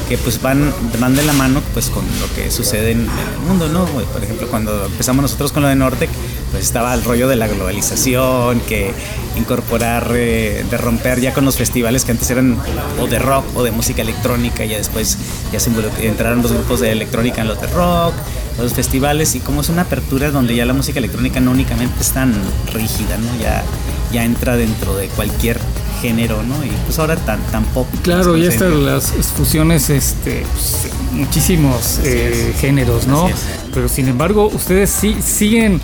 que 0.07 0.17
pues 0.19 0.41
van, 0.41 0.71
van 0.99 1.15
de 1.15 1.23
la 1.23 1.33
mano 1.33 1.61
pues 1.73 1.89
con 1.89 2.03
lo 2.19 2.31
que 2.35 2.51
sucede 2.51 2.91
en, 2.91 2.99
en 3.01 3.33
el 3.33 3.39
mundo, 3.47 3.69
¿no? 3.69 3.85
Por 3.85 4.23
ejemplo, 4.23 4.45
cuando 4.49 4.85
empezamos 4.85 5.23
nosotros 5.23 5.51
con 5.51 5.63
lo 5.63 5.69
de 5.69 5.75
Nortec, 5.75 6.09
pues 6.51 6.63
estaba 6.65 6.93
el 6.93 7.03
rollo 7.03 7.27
de 7.27 7.35
la 7.37 7.47
globalización, 7.47 8.59
que 8.61 8.93
incorporar, 9.37 10.11
eh, 10.13 10.65
de 10.69 10.77
romper 10.77 11.21
ya 11.21 11.33
con 11.33 11.45
los 11.45 11.55
festivales 11.55 12.03
que 12.03 12.11
antes 12.11 12.29
eran 12.29 12.57
o 12.99 13.07
de 13.07 13.19
rock 13.19 13.45
o 13.55 13.63
de 13.63 13.71
música 13.71 14.01
electrónica, 14.01 14.65
ya 14.65 14.77
después 14.77 15.17
ya 15.51 15.59
se 15.59 15.71
entraron 16.01 16.41
los 16.41 16.51
grupos 16.51 16.81
de 16.81 16.91
electrónica 16.91 17.41
en 17.41 17.47
los 17.47 17.59
de 17.61 17.67
rock, 17.67 18.13
los 18.59 18.73
festivales, 18.73 19.33
y 19.35 19.39
como 19.39 19.61
es 19.61 19.69
una 19.69 19.83
apertura 19.83 20.29
donde 20.31 20.55
ya 20.55 20.65
la 20.65 20.73
música 20.73 20.99
electrónica 20.99 21.39
no 21.39 21.51
únicamente 21.51 22.01
es 22.01 22.11
tan 22.11 22.33
rígida, 22.73 23.17
¿no? 23.17 23.41
Ya, 23.41 23.63
ya 24.11 24.25
entra 24.25 24.57
dentro 24.57 24.95
de 24.95 25.07
cualquier 25.07 25.59
género, 26.01 26.43
¿no? 26.43 26.65
Y 26.65 26.71
pues 26.85 26.99
ahora 26.99 27.15
tan, 27.15 27.39
tan 27.51 27.63
pop. 27.65 27.87
Claro, 28.03 28.31
pues, 28.31 28.41
y 28.41 28.45
no 28.45 28.51
sé, 28.51 28.55
estas 28.55 28.73
las 28.73 29.27
fusiones, 29.27 29.89
este, 29.89 30.43
pues, 30.51 30.89
muchísimos 31.13 31.99
eh, 32.03 32.53
géneros, 32.59 33.07
¿no? 33.07 33.29
Pero 33.73 33.87
sin 33.87 34.07
embargo, 34.07 34.47
ustedes 34.53 34.89
sí 34.89 35.15
siguen 35.23 35.81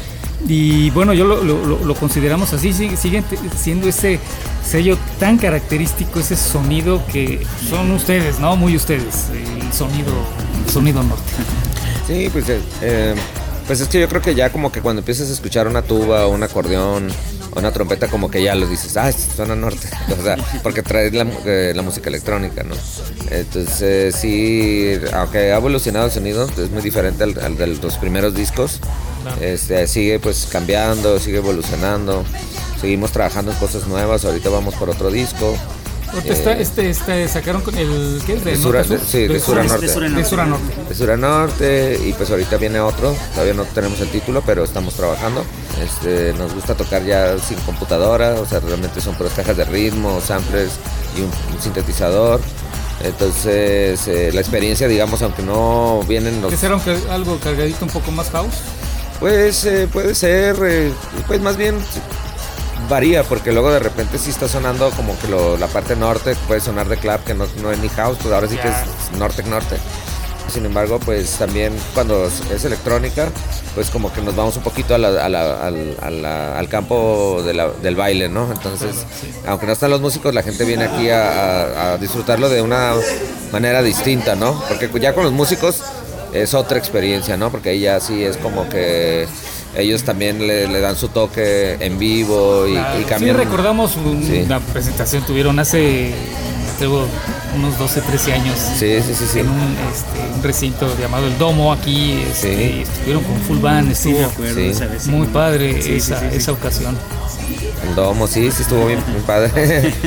y 0.48 0.90
bueno, 0.92 1.14
yo 1.14 1.26
lo, 1.26 1.44
lo- 1.44 1.84
lo- 1.84 1.96
consideramos 1.96 2.54
así, 2.54 2.72
sí- 2.74 2.96
siguen 2.98 3.24
siendo 3.58 3.88
ese 3.90 4.20
sello 4.66 4.98
tan 5.20 5.38
característico, 5.38 6.20
ese 6.20 6.36
sonido 6.36 7.06
que 7.12 7.46
son 7.70 7.92
ustedes, 7.92 8.40
¿no? 8.40 8.56
Muy 8.56 8.76
ustedes, 8.76 9.26
el 9.34 9.74
sonido, 9.74 10.12
el 10.66 10.72
sonido 10.72 11.04
norte. 11.04 11.24
Sí, 12.08 12.30
pues, 12.32 12.48
eh, 12.50 12.62
eh, 12.82 13.16
pues 13.66 13.82
es 13.82 13.88
que 13.90 14.00
yo 14.00 14.08
creo 14.08 14.22
que 14.22 14.36
ya 14.36 14.50
como 14.52 14.72
que 14.72 14.82
cuando 14.82 15.02
empiezas 15.02 15.30
a 15.30 15.34
escuchar 15.34 15.68
una 15.68 15.82
tuba 15.82 16.26
o 16.28 16.30
un 16.32 16.42
acordeón 16.44 17.10
o 17.54 17.60
una 17.60 17.72
trompeta 17.72 18.08
como 18.08 18.32
que 18.32 18.42
ya 18.42 18.56
lo 18.56 18.66
dices, 18.68 18.96
ah, 18.96 19.12
suena 19.12 19.56
norte, 19.56 19.90
o 20.18 20.24
sea, 20.24 20.38
porque 20.64 20.82
traes 20.84 21.14
la, 21.14 21.26
eh, 21.46 21.74
la 21.76 21.82
música 21.82 22.10
electrónica, 22.10 22.64
¿no? 22.64 22.76
Entonces 23.30 24.16
sí, 24.16 24.94
aunque 25.14 25.52
ha 25.52 25.58
evolucionado 25.58 26.06
el 26.06 26.12
sonido, 26.12 26.48
es 26.58 26.70
muy 26.72 26.82
diferente 26.82 27.24
al, 27.26 27.38
al 27.40 27.58
de 27.58 27.68
los 27.68 27.98
primeros 27.98 28.34
discos, 28.34 28.80
este, 29.42 29.88
sigue 29.88 30.20
pues 30.20 30.48
cambiando, 30.52 31.20
sigue 31.20 31.38
evolucionando, 31.38 32.24
seguimos 32.82 33.12
trabajando 33.12 33.52
en 33.52 33.58
cosas 33.58 33.88
nuevas, 33.88 34.26
ahorita 34.26 34.50
vamos 34.50 34.76
por 34.76 34.90
otro 34.90 35.10
disco. 35.12 35.56
Ahorita 36.14 36.30
Eh, 36.30 36.34
está, 36.38 36.54
este, 36.58 36.90
este, 36.90 37.28
sacaron 37.28 37.62
con 37.62 37.78
el, 37.78 38.22
¿qué 38.26 38.36
es? 38.36 38.44
De 38.46 38.52
norte 38.52 38.62
sur 38.64 38.78
a- 38.78 38.80
a 38.80 38.84
sur? 38.86 39.00
de- 39.00 39.06
sí, 39.06 39.28
de 39.28 39.40
sur 39.42 39.60
a 39.60 39.64
norte. 39.64 39.86
De 39.88 39.94
sur 39.94 40.04
a 40.06 40.10
De 40.10 40.24
sur 40.24 40.40
a 40.40 40.46
norte. 40.46 40.74
de 40.90 40.96
sur 40.96 41.12
a 41.12 41.18
norte 41.18 42.00
y 42.06 42.14
pues 42.14 42.30
ahorita 42.32 42.56
viene 42.56 42.80
otro, 42.80 43.14
todavía 43.34 43.54
no 43.54 43.66
tenemos 43.66 44.00
el 44.00 44.08
título, 44.10 44.42
pero 44.46 44.64
estamos 44.64 44.94
trabajando. 44.94 45.44
Este, 45.84 46.34
nos 46.38 46.54
gusta 46.54 46.76
tocar 46.76 47.04
ya 47.06 47.38
sin 47.40 47.58
computadora, 47.60 48.36
o 48.36 48.46
sea, 48.46 48.62
realmente 48.62 49.02
son 49.02 49.16
puras 49.16 49.34
cajas 49.34 49.58
de 49.58 49.66
ritmo, 49.66 50.22
samplers 50.26 50.72
y 51.18 51.22
un, 51.22 51.32
un 51.54 51.62
sintetizador. 51.62 52.40
Entonces, 53.04 54.08
eh, 54.08 54.32
la 54.34 54.40
experiencia, 54.42 54.88
digamos, 54.88 55.22
aunque 55.22 55.44
no 55.44 56.02
vienen 56.08 56.42
los... 56.42 56.50
¿Que 56.52 56.58
será 56.58 56.76
un 56.76 56.82
ca- 56.82 56.96
algo 57.14 57.38
cargadito 57.40 57.86
un 57.86 57.92
poco 57.92 58.12
más 58.12 58.30
house? 58.32 58.56
Pues 59.20 59.66
eh, 59.66 59.88
puede 59.92 60.14
ser, 60.14 60.58
eh, 60.64 60.92
pues 61.28 61.42
más 61.42 61.58
bien 61.58 61.78
varía, 62.90 63.24
porque 63.24 63.52
luego 63.52 63.72
de 63.72 63.80
repente 63.80 64.18
sí 64.20 64.30
está 64.30 64.48
sonando 64.48 64.92
como 64.92 65.18
que 65.20 65.28
lo- 65.28 65.58
la 65.58 65.68
parte 65.68 65.96
norte, 65.96 66.36
puede 66.48 66.62
sonar 66.62 66.88
de 66.88 66.98
club, 66.98 67.20
que 67.26 67.34
no, 67.34 67.46
no 67.62 67.72
es 67.72 67.80
ni 67.80 67.90
house, 67.90 68.18
pues 68.22 68.34
ahora 68.34 68.48
sí 68.48 68.58
que 68.58 68.68
es 68.68 69.18
norte 69.18 69.44
norte. 69.44 69.78
Sin 70.54 70.66
embargo, 70.66 70.98
pues 71.00 71.32
también 71.32 71.74
cuando 71.94 72.26
es, 72.54 72.64
electrónica, 72.64 73.28
pues 73.76 73.90
como 73.90 74.14
que 74.14 74.22
nos 74.22 74.34
vamos 74.36 74.56
un 74.56 74.64
poquito 74.64 74.96
a 74.96 74.98
la- 74.98 75.26
a 75.26 75.28
la- 75.28 75.66
al, 75.68 75.98
a 76.02 76.10
la- 76.10 76.58
al 76.58 76.70
campo 76.70 77.42
de 77.44 77.54
del 77.82 77.96
baile, 77.98 78.30
¿no? 78.30 78.50
Entonces, 78.52 78.96
aunque 79.46 79.66
no 79.66 79.74
están 79.74 79.90
los 79.90 80.00
músicos, 80.00 80.34
la 80.34 80.44
gente 80.44 80.64
viene 80.64 80.86
aquí 80.86 81.10
a, 81.10 81.32
a- 81.32 81.94
a 81.94 81.98
disfrutarlo 81.98 82.48
de 82.48 82.62
una 82.62 82.94
manera 83.52 83.82
distinta, 83.82 84.36
¿no? 84.36 84.64
Porque 84.70 84.90
ya 85.02 85.14
con 85.14 85.24
los 85.26 85.34
músicos 85.34 85.82
es 86.34 86.54
otra 86.54 86.78
experiencia, 86.78 87.38
¿no? 87.38 87.50
Porque 87.52 87.70
ahí 87.70 87.82
ya 87.82 88.00
sí 88.00 88.24
es 88.24 88.38
como 88.38 88.68
que 88.70 89.28
ellos 89.76 90.04
también 90.04 90.46
le, 90.48 90.68
le 90.68 90.80
dan 90.80 90.96
su 90.96 91.10
toque 91.10 91.78
en 91.80 91.98
vivo 92.00 92.68
y, 92.68 92.74
y 92.78 93.06
Sí, 93.20 93.32
recordamos 93.32 93.96
un- 93.96 94.24
Sí. 94.26 94.42
una 94.46 94.60
presentación 94.60 95.24
tuvieron 95.26 95.60
hace 95.60 96.14
unos 97.56 97.78
12, 97.80 98.02
13 98.02 98.34
años 98.34 98.56
Sí, 98.78 98.98
sí, 99.02 99.14
sí, 99.16 99.26
sí. 99.32 99.40
en 99.40 99.50
un, 99.50 99.60
este, 99.92 100.36
un 100.36 100.44
recinto 100.44 100.96
llamado 101.00 101.26
El 101.28 101.38
Domo 101.38 101.74
aquí. 101.74 102.22
este, 102.32 102.56
Sí. 102.56 102.82
Estuvieron 102.82 103.24
con 103.24 103.36
full 103.42 103.58
band, 103.60 103.96
Sí, 103.96 104.12
estuvo 104.12 104.26
acuerdo 104.30 105.12
muy 105.12 105.28
padre 105.28 105.80
esa, 105.98 106.20
sí, 106.20 106.26
sí. 106.32 106.38
esa 106.38 106.52
ocasión. 106.52 106.96
El 107.88 107.96
domo, 107.96 108.28
sí, 108.28 108.52
sí 108.52 108.62
estuvo 108.64 108.86
bien, 108.88 109.00
muy 109.12 109.22
padre. 109.22 109.94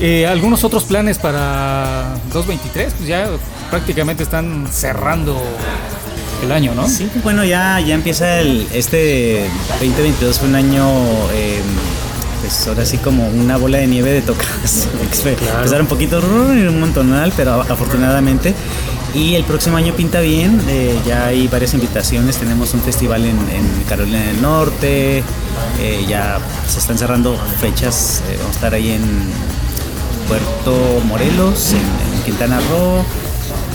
Eh, 0.00 0.28
¿Algunos 0.28 0.62
otros 0.62 0.84
planes 0.84 1.18
para 1.18 2.14
2023? 2.32 2.92
Pues 2.98 3.08
ya 3.08 3.28
prácticamente 3.70 4.22
están 4.22 4.66
cerrando 4.70 5.40
el 6.42 6.52
año, 6.52 6.74
¿no? 6.74 6.88
Sí, 6.88 7.10
bueno, 7.22 7.44
ya, 7.44 7.80
ya 7.80 7.94
empieza 7.94 8.40
el, 8.40 8.66
este 8.72 9.48
2022 9.80 10.38
fue 10.38 10.48
un 10.48 10.54
año, 10.54 10.86
eh, 11.32 11.60
pues 12.40 12.66
ahora 12.68 12.84
sí 12.84 12.98
como 12.98 13.28
una 13.28 13.56
bola 13.56 13.78
de 13.78 13.86
nieve 13.86 14.12
de 14.12 14.22
tocadas. 14.22 14.88
Empezaron 15.56 15.82
un 15.82 15.86
poquito, 15.88 16.18
un 16.20 16.80
montonal, 16.80 17.32
pero 17.36 17.62
afortunadamente. 17.62 18.54
Y 19.14 19.34
el 19.34 19.44
próximo 19.44 19.78
año 19.78 19.94
pinta 19.94 20.20
bien, 20.20 20.60
eh, 20.68 20.94
ya 21.06 21.26
hay 21.26 21.48
varias 21.48 21.72
invitaciones, 21.72 22.36
tenemos 22.36 22.74
un 22.74 22.82
festival 22.82 23.24
en, 23.24 23.38
en 23.48 23.84
Carolina 23.88 24.20
del 24.20 24.42
Norte, 24.42 25.24
eh, 25.80 26.04
ya 26.06 26.38
se 26.68 26.78
están 26.78 26.98
cerrando 26.98 27.36
fechas, 27.58 28.22
vamos 28.36 28.48
a 28.48 28.50
estar 28.50 28.74
ahí 28.74 28.90
en 28.90 29.02
Puerto 30.28 31.02
Morelos, 31.06 31.72
en, 31.72 32.18
en 32.18 32.22
Quintana 32.24 32.60
Roo. 32.70 33.27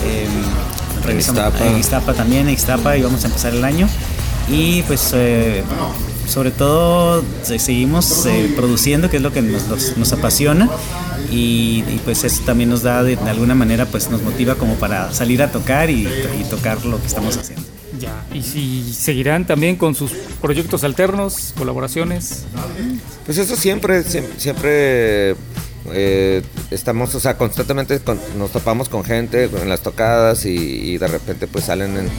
Em, 0.04 1.04
regresamos 1.06 1.42
Ixtapa. 1.46 1.66
en 1.68 1.78
Ixtapa 1.78 2.14
también, 2.14 2.48
en 2.48 2.54
Ixtapa 2.54 2.98
y 2.98 3.02
vamos 3.04 3.24
a 3.24 3.28
empezar 3.28 3.54
el 3.54 3.64
año. 3.64 3.88
Y 4.50 4.82
pues 4.84 5.12
eh, 5.14 5.64
sobre 6.28 6.52
todo 6.52 7.24
se- 7.44 7.60
seguimos 7.60 8.26
eh, 8.26 8.52
produciendo, 8.56 9.10
que 9.10 9.18
es 9.18 9.24
lo 9.24 9.32
que 9.32 9.42
nos, 9.42 9.68
nos- 9.68 9.98
nos 9.98 10.12
apasiona. 10.14 10.70
Y, 11.32 11.84
y, 11.88 12.02
pues 12.04 12.24
eso 12.26 12.42
también 12.46 12.70
nos 12.70 12.84
da 12.84 13.02
de, 13.02 13.16
de 13.16 13.30
alguna 13.30 13.56
manera, 13.56 13.86
pues 13.86 14.10
nos 14.12 14.22
motiva 14.22 14.56
como 14.56 14.76
para 14.76 15.12
salir 15.14 15.42
a 15.42 15.52
tocar 15.52 15.90
y, 15.90 16.06
y 16.06 16.44
tocar 16.50 16.86
lo 16.86 17.00
que 17.00 17.08
estamos 17.08 17.38
haciendo. 17.38 17.64
Ya. 18.00 18.12
Y 18.34 18.42
si 18.44 18.94
seguirán 18.94 19.48
también 19.48 19.76
con 19.78 19.96
sus 19.96 20.12
proyectos 20.42 20.84
alternos, 20.84 21.54
colaboraciones. 21.58 22.44
Pues 23.26 23.38
eso 23.38 23.56
siempre, 23.56 24.04
siem- 24.04 24.26
siempre 24.38 25.36
eh, 25.92 26.42
estamos, 26.72 27.14
o 27.16 27.20
sea, 27.20 27.38
constantemente 27.38 28.00
con- 28.00 28.20
nos 28.38 28.52
topamos 28.52 28.90
con 28.90 29.04
gente 29.04 29.46
en 29.46 29.70
las 29.70 29.82
tocadas 29.82 30.46
y, 30.46 30.50
y 30.56 30.98
de 30.98 31.08
repente 31.08 31.48
pues 31.48 31.66
salen 31.66 31.98
en, 31.98 32.10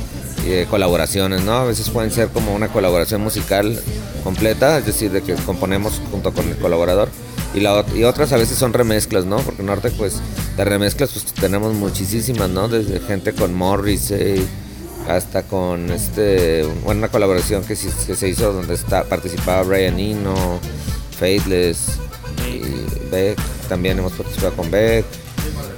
eh, 0.47 0.67
colaboraciones, 0.69 1.43
¿no? 1.45 1.53
A 1.55 1.65
veces 1.65 1.89
pueden 1.91 2.11
ser 2.11 2.29
como 2.29 2.55
una 2.55 2.69
colaboración 2.69 3.23
musical 3.23 3.81
completa, 4.23 4.79
es 4.79 4.87
decir, 4.87 5.11
de 5.11 5.23
que 5.23 5.35
componemos 5.35 6.01
junto 6.11 6.33
con 6.33 6.49
el 6.49 6.57
colaborador. 6.57 7.09
Y, 7.55 7.61
la, 7.61 7.85
y 7.95 8.03
otras 8.03 8.33
a 8.33 8.37
veces 8.37 8.59
son 8.59 8.73
remezclas, 8.73 9.25
¿no? 9.25 9.37
Porque 9.39 9.63
Norte, 9.63 9.91
pues, 9.93 10.17
de 10.57 10.65
remezclas 10.65 11.11
pues 11.13 11.25
tenemos 11.27 11.73
muchísimas, 11.75 12.51
¿no? 12.51 12.69
Desde 12.69 12.99
gente 13.01 13.33
con 13.33 13.55
Morrissey 13.55 14.45
hasta 15.09 15.43
con 15.43 15.91
este 15.91 16.67
una 16.87 17.09
colaboración 17.09 17.63
que 17.65 17.77
se 17.77 18.29
hizo 18.29 18.53
donde 18.55 18.75
está 18.75 19.05
participaba 19.05 19.63
Brian 19.63 19.99
Eno, 19.99 20.35
Faithless 21.19 21.99
y 22.51 22.61
Beck, 23.11 23.39
también 23.65 23.99
hemos 23.99 24.13
participado 24.13 24.55
con 24.55 24.71
Beck. 24.71 25.05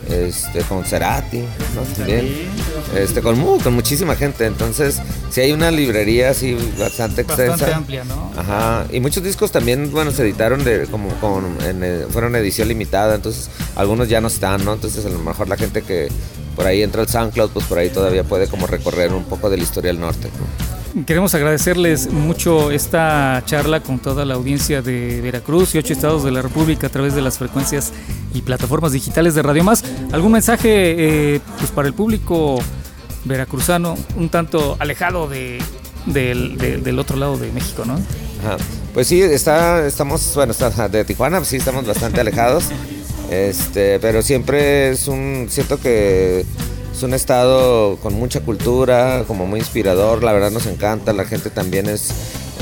este, 0.08 0.60
con 0.60 0.84
Cerati, 0.84 1.38
¿no? 1.74 1.82
También, 1.96 2.48
este, 2.96 3.20
con, 3.22 3.36
mu- 3.36 3.58
con 3.58 3.74
muchísima 3.74 4.14
gente. 4.14 4.46
Entonces, 4.46 5.00
sí 5.30 5.40
hay 5.40 5.50
una 5.50 5.72
librería 5.72 6.30
así 6.30 6.56
bastante 6.78 7.22
extensa. 7.22 7.50
Bastante 7.50 7.74
amplia, 7.74 8.04
¿no? 8.04 8.30
Ajá, 8.36 8.86
y 8.92 9.00
muchos 9.00 9.24
discos 9.24 9.50
también, 9.50 9.90
bueno, 9.90 10.12
se 10.12 10.22
editaron 10.22 10.62
de 10.62 10.86
como 10.86 11.08
con, 11.20 11.44
en, 11.66 11.82
eh, 11.82 12.06
fueron 12.08 12.36
edición 12.36 12.68
limitada, 12.68 13.16
entonces 13.16 13.50
algunos 13.74 14.08
ya 14.08 14.20
no 14.20 14.28
están, 14.28 14.64
¿no? 14.64 14.74
Entonces 14.74 15.04
a 15.04 15.08
lo 15.08 15.18
mejor 15.18 15.48
la 15.48 15.56
gente 15.56 15.82
que 15.82 16.08
por 16.54 16.66
ahí 16.66 16.82
entra 16.82 17.02
al 17.02 17.08
SoundCloud, 17.08 17.50
pues 17.50 17.66
por 17.66 17.78
ahí 17.78 17.90
todavía 17.90 18.22
puede 18.22 18.46
como 18.46 18.68
recorrer 18.68 19.12
un 19.12 19.24
poco 19.24 19.50
de 19.50 19.56
la 19.56 19.64
historia 19.64 19.90
del 19.90 20.00
norte, 20.00 20.28
¿no? 20.38 20.65
Queremos 21.04 21.34
agradecerles 21.34 22.10
mucho 22.10 22.70
esta 22.70 23.42
charla 23.44 23.82
con 23.82 23.98
toda 23.98 24.24
la 24.24 24.34
audiencia 24.34 24.80
de 24.80 25.20
Veracruz 25.20 25.74
y 25.74 25.78
ocho 25.78 25.92
estados 25.92 26.24
de 26.24 26.30
la 26.30 26.40
República 26.40 26.86
a 26.86 26.90
través 26.90 27.14
de 27.14 27.20
las 27.20 27.36
frecuencias 27.36 27.92
y 28.32 28.40
plataformas 28.40 28.92
digitales 28.92 29.34
de 29.34 29.42
Radio 29.42 29.62
Más. 29.62 29.84
¿Algún 30.12 30.32
mensaje 30.32 31.34
eh, 31.34 31.40
pues 31.58 31.70
para 31.70 31.86
el 31.88 31.92
público 31.92 32.58
veracruzano 33.24 33.96
un 34.16 34.30
tanto 34.30 34.76
alejado 34.78 35.28
de, 35.28 35.58
del, 36.06 36.56
de- 36.56 36.78
del 36.78 36.98
otro 36.98 37.18
lado 37.18 37.36
de 37.36 37.52
México, 37.52 37.84
no? 37.84 37.94
Ajá. 38.40 38.56
Pues 38.94 39.06
sí, 39.08 39.20
está, 39.20 39.86
estamos, 39.86 40.32
bueno, 40.34 40.52
está, 40.52 40.88
de 40.88 41.04
Tijuana, 41.04 41.38
pues 41.38 41.48
sí, 41.48 41.56
estamos 41.56 41.84
bastante 41.86 42.20
alejados. 42.22 42.64
Este, 43.30 43.98
pero 44.00 44.22
siempre 44.22 44.90
es 44.92 45.08
un, 45.08 45.48
siento 45.50 45.78
que 45.78 46.46
es 46.96 47.02
un 47.02 47.12
estado 47.12 47.98
con 47.98 48.14
mucha 48.14 48.40
cultura, 48.40 49.24
como 49.26 49.46
muy 49.46 49.60
inspirador, 49.60 50.24
la 50.24 50.32
verdad 50.32 50.50
nos 50.50 50.64
encanta, 50.64 51.12
la 51.12 51.26
gente 51.26 51.50
también 51.50 51.90
es, 51.90 52.08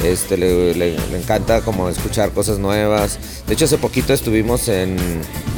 este, 0.03 0.37
le, 0.37 0.97
encanta 1.17 1.61
como 1.61 1.89
escuchar 1.89 2.33
cosas 2.33 2.59
nuevas. 2.59 3.21
De 3.47 3.55
hecho, 3.55 3.67
hace 3.67 3.79
poquito 3.79 4.13
estuvimos 4.13 4.67
en, 4.67 4.97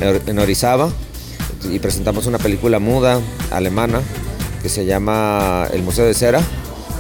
en 0.00 0.38
Orizaba 0.38 0.90
y 1.73 1.78
presentamos 1.78 2.26
una 2.26 2.37
película 2.37 2.78
muda 2.78 3.18
alemana 3.50 4.02
que 4.62 4.68
se 4.68 4.85
llama 4.85 5.66
El 5.73 5.83
Museo 5.83 6.04
de 6.04 6.12
Cera 6.12 6.42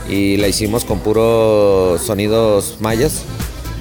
y 0.08 0.38
la 0.38 0.48
hicimos 0.48 0.86
con 0.86 1.00
puros 1.00 2.00
sonidos 2.00 2.78
mayas 2.80 3.24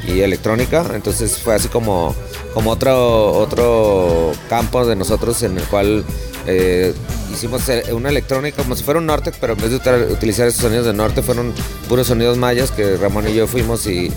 y 0.06 0.20
electrónica, 0.20 0.86
entonces 0.94 1.38
fue 1.38 1.56
así 1.56 1.70
como, 1.70 2.14
como 2.54 2.72
otro, 2.72 3.32
otro 3.32 4.34
campo 4.50 4.86
de 4.86 4.98
nosotros 4.98 5.42
en 5.44 5.58
el 5.58 5.64
cual 5.64 6.04
eh, 6.46 6.94
hicimos 7.36 7.68
eh, 7.70 7.94
una 7.94 8.10
electrónica 8.10 8.64
como 8.64 8.76
si 8.76 8.84
fuera 8.84 9.00
un 9.00 9.06
Nortec, 9.06 9.36
pero 9.40 9.54
en 9.54 9.60
vez 9.60 9.72
de 9.72 10.14
utilizar 10.14 10.48
esos 10.48 10.62
sonidos 10.62 10.86
de 10.86 10.94
norte 10.94 11.22
fueron 11.22 11.54
puros 11.88 12.08
sonidos 12.08 12.38
mayas 12.38 12.72
que 12.72 12.98
Ramón 12.98 13.28
y 13.28 13.34
yo 13.34 13.48
fuimos 13.48 13.86
y, 13.88 14.12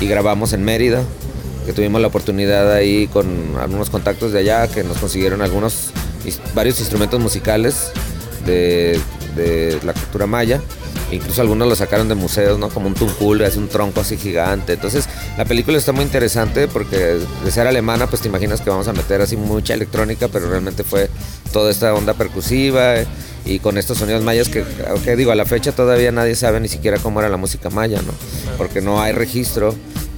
grabamos 0.00 0.52
en 0.52 0.64
Mérida, 0.64 1.04
que 1.64 1.72
tuvimos 1.72 2.00
la 2.00 2.08
oportunidad 2.08 2.72
ahí 2.72 3.06
con 3.06 3.56
algunos 3.60 3.88
contactos 3.88 4.32
de 4.32 4.40
allá 4.40 4.66
que 4.66 4.82
nos 4.82 4.98
consiguieron 4.98 5.42
algunos, 5.42 5.92
varios 6.54 6.80
instrumentos 6.80 7.20
musicales 7.20 7.92
de 8.44 8.98
la 9.84 9.92
cultura 9.92 10.26
maya. 10.26 10.60
Incluso 11.12 11.42
algunos 11.42 11.68
lo 11.68 11.76
sacaron 11.76 12.08
de 12.08 12.14
museos, 12.14 12.58
¿no? 12.58 12.70
Como 12.70 12.88
un 12.88 12.94
tuncul, 12.94 13.42
es 13.42 13.56
un 13.56 13.68
tronco 13.68 14.00
así 14.00 14.16
gigante. 14.16 14.72
Entonces, 14.72 15.08
la 15.36 15.44
película 15.44 15.76
está 15.76 15.92
muy 15.92 16.04
interesante 16.04 16.68
porque 16.68 17.18
de 17.44 17.50
ser 17.50 17.66
alemana, 17.66 18.06
pues 18.06 18.22
te 18.22 18.28
imaginas 18.28 18.62
que 18.62 18.70
vamos 18.70 18.88
a 18.88 18.94
meter 18.94 19.20
así 19.20 19.36
mucha 19.36 19.74
electrónica, 19.74 20.28
pero 20.28 20.48
realmente 20.48 20.84
fue 20.84 21.10
toda 21.52 21.70
esta 21.70 21.92
onda 21.94 22.14
percusiva 22.14 22.96
eh, 22.96 23.06
y 23.44 23.58
con 23.58 23.76
estos 23.76 23.98
sonidos 23.98 24.22
mayas 24.22 24.48
que, 24.48 24.64
aunque 24.88 25.14
digo, 25.14 25.32
a 25.32 25.34
la 25.34 25.44
fecha 25.44 25.72
todavía 25.72 26.12
nadie 26.12 26.34
sabe 26.34 26.60
ni 26.60 26.68
siquiera 26.68 26.98
cómo 26.98 27.20
era 27.20 27.28
la 27.28 27.36
música 27.36 27.68
maya, 27.68 28.00
¿no? 28.00 28.12
Porque 28.56 28.80
no 28.80 29.00
hay 29.00 29.12
registro. 29.12 29.74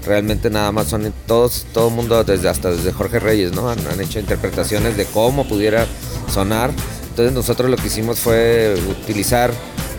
Realmente 0.07 0.51
nada 0.51 0.71
más 0.71 0.89
son 0.89 1.13
todos, 1.27 1.67
todo 1.73 1.89
el 1.89 1.95
mundo, 1.95 2.23
desde, 2.25 2.49
hasta 2.49 2.71
desde 2.71 2.93
Jorge 2.93 3.19
Reyes, 3.19 3.53
¿no? 3.53 3.69
Han 3.71 4.01
hecho 4.01 4.21
interpretaciones 4.21 4.97
de 4.97 5.07
cómo 5.07 5.49
pudiera 5.49 5.87
sonar. 6.33 6.71
Entonces 7.09 7.33
nosotros 7.33 7.71
lo 7.71 7.77
que 7.77 7.87
hicimos 7.87 8.19
fue 8.19 8.77
utilizar 8.91 9.51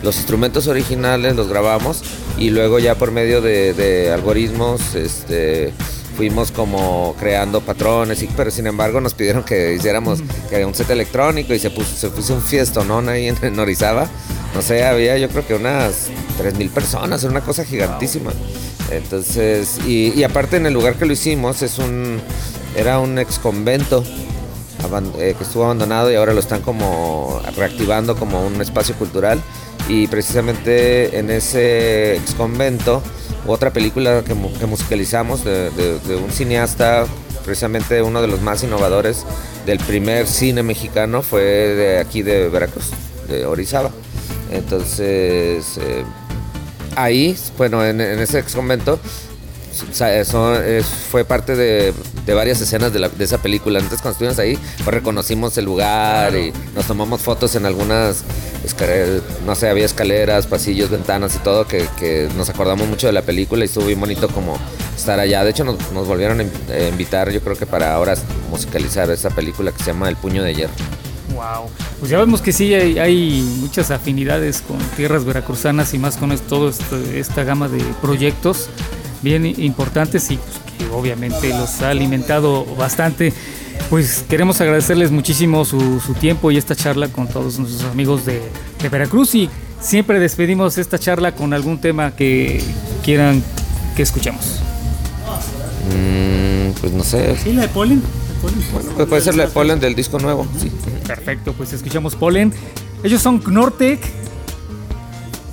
los 0.02 0.16
instrumentos 0.16 0.66
originales, 0.66 1.36
los 1.36 1.48
grabamos 1.48 2.02
y 2.38 2.50
luego 2.50 2.78
ya 2.78 2.94
por 2.96 3.10
medio 3.10 3.40
de, 3.40 3.72
de 3.72 4.12
algoritmos 4.12 4.94
este, 4.94 5.72
fuimos 6.16 6.50
como 6.50 7.14
creando 7.18 7.60
patrones, 7.60 8.22
y, 8.22 8.26
pero 8.28 8.50
sin 8.50 8.66
embargo 8.66 9.00
nos 9.00 9.14
pidieron 9.14 9.44
que 9.44 9.74
hiciéramos 9.74 10.22
que 10.48 10.64
un 10.64 10.74
set 10.74 10.90
electrónico 10.90 11.52
y 11.54 11.58
se 11.58 11.70
puso, 11.70 11.94
se 11.94 12.08
puso 12.08 12.34
un 12.34 12.42
fiestonón 12.42 13.08
ahí 13.08 13.28
en, 13.28 13.36
en 13.42 13.58
Orizaba. 13.58 14.08
No 14.54 14.62
sé, 14.62 14.84
había 14.84 15.18
yo 15.18 15.28
creo 15.28 15.46
que 15.46 15.54
unas 15.54 16.08
3.000 16.42 16.70
personas, 16.70 17.22
era 17.22 17.30
una 17.30 17.42
cosa 17.42 17.64
gigantísima. 17.64 18.32
Entonces, 18.90 19.78
y, 19.86 20.12
y 20.18 20.24
aparte 20.24 20.56
en 20.56 20.66
el 20.66 20.72
lugar 20.72 20.94
que 20.94 21.04
lo 21.04 21.12
hicimos 21.12 21.60
es 21.62 21.78
un, 21.78 22.20
era 22.74 22.98
un 22.98 23.18
ex 23.18 23.38
convento 23.38 24.02
eh, 25.18 25.34
que 25.36 25.42
estuvo 25.42 25.64
abandonado 25.64 26.12
y 26.12 26.14
ahora 26.14 26.32
lo 26.32 26.38
están 26.38 26.62
como 26.62 27.42
reactivando 27.56 28.16
como 28.16 28.46
un 28.46 28.60
espacio 28.62 28.94
cultural 28.94 29.42
y 29.88 30.06
precisamente 30.08 31.18
en 31.18 31.30
ese 31.30 32.16
ex 32.16 32.34
convento 32.34 33.02
otra 33.46 33.72
película 33.72 34.22
que, 34.24 34.34
que 34.58 34.66
musicalizamos 34.66 35.44
de 35.44 36.20
un 36.22 36.30
cineasta 36.30 37.06
precisamente 37.46 38.02
uno 38.02 38.20
de 38.20 38.26
los 38.26 38.42
más 38.42 38.62
innovadores 38.64 39.24
del 39.64 39.78
primer 39.78 40.26
cine 40.26 40.62
mexicano 40.64 41.22
fue 41.22 41.42
de 41.42 41.98
aquí 41.98 42.22
de 42.22 42.48
Veracruz 42.48 42.90
de 43.28 43.46
Orizaba. 43.46 43.90
Entonces 44.50 45.78
eh, 45.80 46.04
ahí 46.96 47.36
bueno 47.56 47.84
en, 47.84 48.00
en 48.00 48.18
ese 48.18 48.40
ex 48.40 48.54
convento 48.54 48.98
sa- 49.92 50.14
eso 50.14 50.60
es- 50.60 50.86
fue 50.86 51.24
parte 51.24 51.54
de, 51.56 51.92
de 52.24 52.34
varias 52.34 52.60
escenas 52.60 52.92
de, 52.92 52.98
la- 53.00 53.08
de 53.08 53.24
esa 53.24 53.38
película. 53.38 53.78
Entonces 53.78 54.00
cuando 54.02 54.12
estuvimos 54.12 54.38
ahí, 54.38 54.58
pues 54.84 54.94
reconocimos 54.94 55.56
el 55.58 55.64
lugar 55.64 56.34
y 56.36 56.52
nos 56.74 56.86
tomamos 56.86 57.20
fotos 57.20 57.54
en 57.56 57.66
algunas, 57.66 58.22
no 59.46 59.54
sé, 59.54 59.68
había 59.68 59.84
escaleras, 59.86 60.46
pasillos, 60.46 60.90
ventanas 60.90 61.34
y 61.36 61.38
todo, 61.38 61.66
que, 61.66 61.86
que 61.98 62.28
nos 62.36 62.48
acordamos 62.48 62.88
mucho 62.88 63.06
de 63.06 63.12
la 63.12 63.22
película 63.22 63.64
y 63.64 63.66
estuvo 63.66 63.86
bien 63.86 64.00
bonito 64.00 64.28
como 64.28 64.58
estar 64.96 65.18
allá. 65.20 65.44
De 65.44 65.50
hecho 65.50 65.64
nos, 65.64 65.76
nos 65.92 66.06
volvieron 66.06 66.40
a 66.40 66.42
in- 66.42 66.50
a 66.72 66.88
invitar, 66.88 67.30
yo 67.30 67.40
creo 67.40 67.56
que 67.56 67.66
para 67.66 67.94
ahora 67.94 68.14
musicalizar 68.50 69.10
esa 69.10 69.30
película 69.30 69.72
que 69.72 69.78
se 69.78 69.86
llama 69.92 70.08
El 70.08 70.16
Puño 70.16 70.42
de 70.42 70.54
Hierro. 70.54 70.72
Wow. 71.34 71.68
Pues 72.00 72.10
ya 72.10 72.18
vemos 72.18 72.40
que 72.40 72.52
sí 72.52 72.72
hay, 72.72 72.98
hay 72.98 73.40
muchas 73.60 73.90
afinidades 73.90 74.62
con 74.62 74.78
tierras 74.96 75.24
veracruzanas 75.24 75.92
y 75.92 75.98
más 75.98 76.16
con 76.16 76.32
es- 76.32 76.40
todo 76.42 76.70
este- 76.70 77.18
esta 77.20 77.44
gama 77.44 77.68
de 77.68 77.82
proyectos 78.00 78.68
bien 79.22 79.46
importantes 79.46 80.30
y 80.30 80.36
pues, 80.36 80.56
que 80.78 80.94
obviamente 80.94 81.50
los 81.50 81.80
ha 81.82 81.90
alimentado 81.90 82.64
bastante. 82.76 83.32
Pues 83.90 84.24
queremos 84.28 84.60
agradecerles 84.60 85.10
muchísimo 85.10 85.64
su, 85.64 86.00
su 86.00 86.14
tiempo 86.14 86.50
y 86.50 86.56
esta 86.56 86.74
charla 86.74 87.08
con 87.08 87.28
todos 87.28 87.58
nuestros 87.58 87.90
amigos 87.90 88.24
de, 88.24 88.42
de 88.82 88.88
Veracruz 88.88 89.34
y 89.34 89.48
siempre 89.80 90.18
despedimos 90.18 90.78
esta 90.78 90.98
charla 90.98 91.32
con 91.34 91.52
algún 91.52 91.80
tema 91.80 92.16
que 92.16 92.62
quieran 93.04 93.42
que 93.94 94.02
escuchemos. 94.02 94.60
Mm, 95.90 96.72
pues 96.80 96.92
no 96.92 97.04
sé, 97.04 97.36
Sí, 97.36 97.52
la 97.52 97.62
de 97.62 97.68
Polen. 97.68 98.02
Polen. 98.42 98.58
pues 98.96 99.08
puede 99.08 99.22
ser 99.22 99.34
la 99.36 99.44
de 99.46 99.50
Polen 99.50 99.78
del 99.80 99.94
disco 99.94 100.18
nuevo. 100.18 100.46
Sí. 100.60 100.70
Perfecto, 101.06 101.52
pues 101.52 101.72
escuchamos 101.72 102.16
Polen. 102.16 102.52
Ellos 103.04 103.22
son 103.22 103.38
Knortek, 103.38 104.00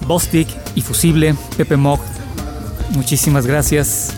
Bostik 0.08 0.48
y 0.76 0.82
Fusible, 0.82 1.36
Pepe 1.58 1.78
Mog. 1.78 2.00
Muchísimas 2.94 3.46
gracias, 3.46 4.14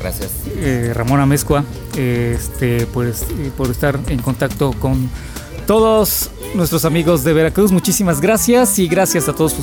Gracias. 0.00 0.30
eh, 0.56 0.92
Ramón 0.94 1.20
Amezcua, 1.20 1.64
eh, 1.96 2.36
este, 2.38 2.86
pues, 2.86 3.22
eh, 3.22 3.50
por 3.56 3.70
estar 3.70 3.98
en 4.08 4.20
contacto 4.20 4.72
con 4.72 5.10
todos 5.66 6.30
nuestros 6.54 6.84
amigos 6.84 7.24
de 7.24 7.32
Veracruz. 7.32 7.72
Muchísimas 7.72 8.20
gracias 8.20 8.78
y 8.78 8.88
gracias 8.88 9.28
a 9.28 9.32
todos 9.34 9.54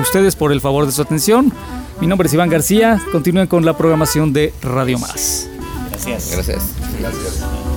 ustedes 0.00 0.36
por 0.36 0.52
el 0.52 0.60
favor 0.60 0.86
de 0.86 0.92
su 0.92 1.02
atención. 1.02 1.52
Mi 2.00 2.06
nombre 2.06 2.26
es 2.26 2.34
Iván 2.34 2.48
García. 2.48 3.00
Continúen 3.12 3.46
con 3.46 3.64
la 3.64 3.76
programación 3.76 4.32
de 4.32 4.52
Radio 4.62 4.98
Más. 4.98 5.48
Gracias. 5.90 6.30
Gracias. 6.32 6.62
Listen. 6.98 7.71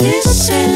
Listen 0.00 0.74